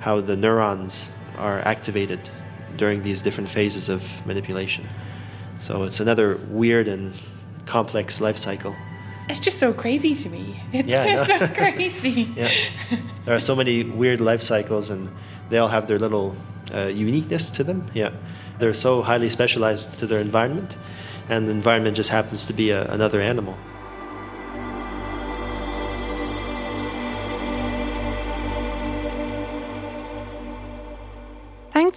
how 0.00 0.20
the 0.20 0.36
neurons 0.36 1.12
are 1.38 1.58
activated 1.60 2.30
during 2.76 3.02
these 3.02 3.22
different 3.22 3.48
phases 3.48 3.88
of 3.88 4.02
manipulation. 4.26 4.88
So 5.58 5.84
it's 5.84 6.00
another 6.00 6.36
weird 6.50 6.86
and 6.88 7.14
complex 7.64 8.20
life 8.20 8.36
cycle. 8.38 8.74
It's 9.28 9.40
just 9.40 9.58
so 9.58 9.72
crazy 9.72 10.14
to 10.14 10.28
me. 10.28 10.60
It's 10.72 10.88
Yeah, 10.88 11.04
just 11.04 11.28
no. 11.30 11.38
so 11.46 11.54
crazy. 11.54 12.32
Yeah. 12.36 12.52
There 13.24 13.34
are 13.34 13.40
so 13.40 13.56
many 13.56 13.82
weird 13.82 14.20
life 14.20 14.42
cycles, 14.42 14.88
and 14.90 15.08
they 15.50 15.58
all 15.58 15.68
have 15.68 15.88
their 15.88 15.98
little 15.98 16.36
uh, 16.72 16.82
uniqueness 16.86 17.50
to 17.50 17.64
them. 17.64 17.86
Yeah. 17.94 18.10
They're 18.60 18.74
so 18.74 19.02
highly 19.02 19.28
specialized 19.30 19.98
to 19.98 20.06
their 20.06 20.20
environment, 20.20 20.78
and 21.28 21.48
the 21.48 21.52
environment 21.52 21.96
just 21.96 22.10
happens 22.10 22.44
to 22.44 22.52
be 22.52 22.70
a, 22.70 22.84
another 22.92 23.20
animal. 23.20 23.56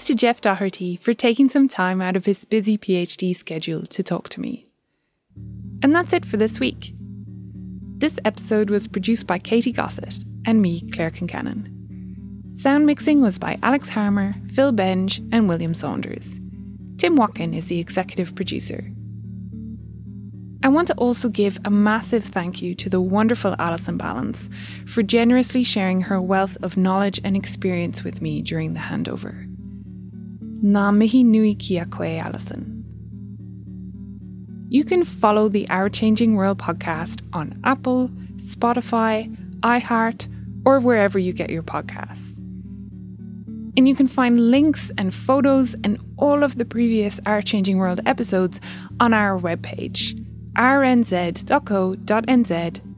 To 0.10 0.15
Jeff 0.15 0.41
Doherty 0.41 0.95
for 0.95 1.13
taking 1.13 1.50
some 1.50 1.69
time 1.69 2.02
out 2.02 2.15
of 2.15 2.26
his 2.26 2.43
busy 2.43 2.80
PhD 2.80 3.36
schedule 3.36 3.86
to 3.86 4.02
talk 4.02 4.28
to 4.30 4.41
me. 4.41 4.65
And 5.84 5.93
that's 5.93 6.13
it 6.13 6.26
for 6.26 6.36
this 6.36 6.60
week. 6.60 6.95
This 8.00 8.19
episode 8.26 8.72
was 8.72 8.88
produced 8.88 9.28
by 9.28 9.38
Katy 9.38 9.72
Gosset 9.72 10.24
and 10.48 10.63
me, 10.63 10.82
Claire 10.89 11.12
Concannon. 11.12 12.56
Sound 12.56 12.88
mixing 12.88 13.22
was 13.22 13.38
by 13.38 13.60
Alex 13.62 13.89
Harmer, 13.89 14.34
Phil 14.52 14.74
Benge, 14.74 15.19
and 15.32 15.48
William 15.48 15.76
Saunders. 15.76 16.39
Tim 16.98 17.15
Watkin 17.15 17.54
is 17.54 17.67
the 17.67 17.78
executive 17.78 18.34
producer. 18.34 18.91
I 20.63 20.69
want 20.69 20.88
to 20.88 20.95
also 20.95 21.30
give 21.30 21.60
a 21.65 21.69
massive 21.69 22.24
thank 22.26 22.63
you 22.63 22.74
to 22.74 22.89
the 22.89 23.00
wonderful 23.00 23.56
Alison 23.60 24.00
Ballance 24.00 24.52
for 24.89 25.04
generously 25.04 25.63
sharing 25.63 26.02
her 26.02 26.19
wealth 26.19 26.58
of 26.63 26.78
knowledge 26.78 27.22
and 27.24 27.38
experience 27.38 28.04
with 28.04 28.24
me 28.24 28.41
during 28.41 28.74
the 28.74 28.80
handover. 28.80 29.48
Nā 30.63 30.93
mihi 30.93 31.24
nui 31.24 31.56
kia 31.56 31.86
koe, 31.86 32.17
Alison. 32.17 32.84
You 34.67 34.84
can 34.84 35.04
follow 35.04 35.48
the 35.50 35.67
Our 35.69 35.89
Changing 35.89 36.36
World 36.36 36.58
podcast 36.60 37.22
on 37.34 37.60
Apple, 37.63 38.10
Spotify, 38.36 39.36
iHeart, 39.62 40.28
or 40.65 40.80
wherever 40.80 41.17
you 41.17 41.34
get 41.34 41.50
your 41.50 41.63
podcasts. 41.63 42.38
And 43.78 43.88
you 43.88 43.95
can 43.95 44.08
find 44.08 44.52
links 44.52 44.91
and 44.98 45.13
photos 45.13 45.76
and 45.84 45.98
all 46.17 46.43
of 46.43 46.58
the 46.58 46.65
previous 46.65 47.22
Our 47.26 47.41
Changing 47.41 47.78
World 47.78 48.02
episodes 48.06 48.60
on 49.00 49.13
our 49.13 49.39
webpage, 49.39 50.19
rnz.co.nz 50.58 51.41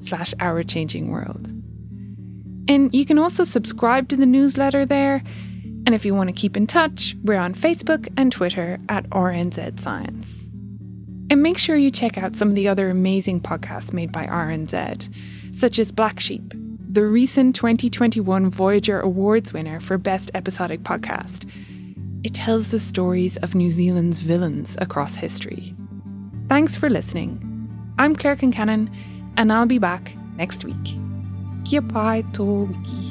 slash 0.05 0.33
Our 0.39 0.63
Changing 0.63 1.11
World. 1.11 1.53
And 2.67 2.93
you 2.93 3.05
can 3.05 3.19
also 3.19 3.43
subscribe 3.43 4.09
to 4.09 4.15
the 4.15 4.25
newsletter 4.25 4.85
there. 4.85 5.21
And 5.91 5.95
if 5.97 6.05
you 6.05 6.15
want 6.15 6.29
to 6.29 6.33
keep 6.33 6.55
in 6.55 6.67
touch, 6.67 7.17
we're 7.21 7.35
on 7.37 7.53
Facebook 7.53 8.07
and 8.15 8.31
Twitter 8.31 8.79
at 8.87 9.09
RNZ 9.09 9.77
Science. 9.77 10.47
And 11.29 11.43
make 11.43 11.57
sure 11.57 11.75
you 11.75 11.91
check 11.91 12.17
out 12.17 12.33
some 12.33 12.47
of 12.47 12.55
the 12.55 12.69
other 12.69 12.89
amazing 12.89 13.41
podcasts 13.41 13.91
made 13.91 14.09
by 14.09 14.25
RNZ, 14.25 15.13
such 15.53 15.79
as 15.79 15.91
Black 15.91 16.17
Sheep, 16.17 16.53
the 16.89 17.03
recent 17.03 17.57
2021 17.57 18.49
Voyager 18.49 19.01
Awards 19.01 19.51
winner 19.51 19.81
for 19.81 19.97
Best 19.97 20.31
Episodic 20.33 20.83
Podcast. 20.83 21.45
It 22.23 22.33
tells 22.33 22.71
the 22.71 22.79
stories 22.79 23.35
of 23.35 23.53
New 23.53 23.69
Zealand's 23.69 24.21
villains 24.21 24.77
across 24.79 25.15
history. 25.15 25.75
Thanks 26.47 26.77
for 26.77 26.89
listening. 26.89 27.67
I'm 27.99 28.15
Claire 28.15 28.37
Concannon, 28.37 28.89
and 29.35 29.51
I'll 29.51 29.65
be 29.65 29.77
back 29.77 30.15
next 30.37 30.63
week. 30.63 30.95
Kia 31.65 31.81
pai 31.81 32.23
tō 32.31 32.69
wiki. 32.69 33.10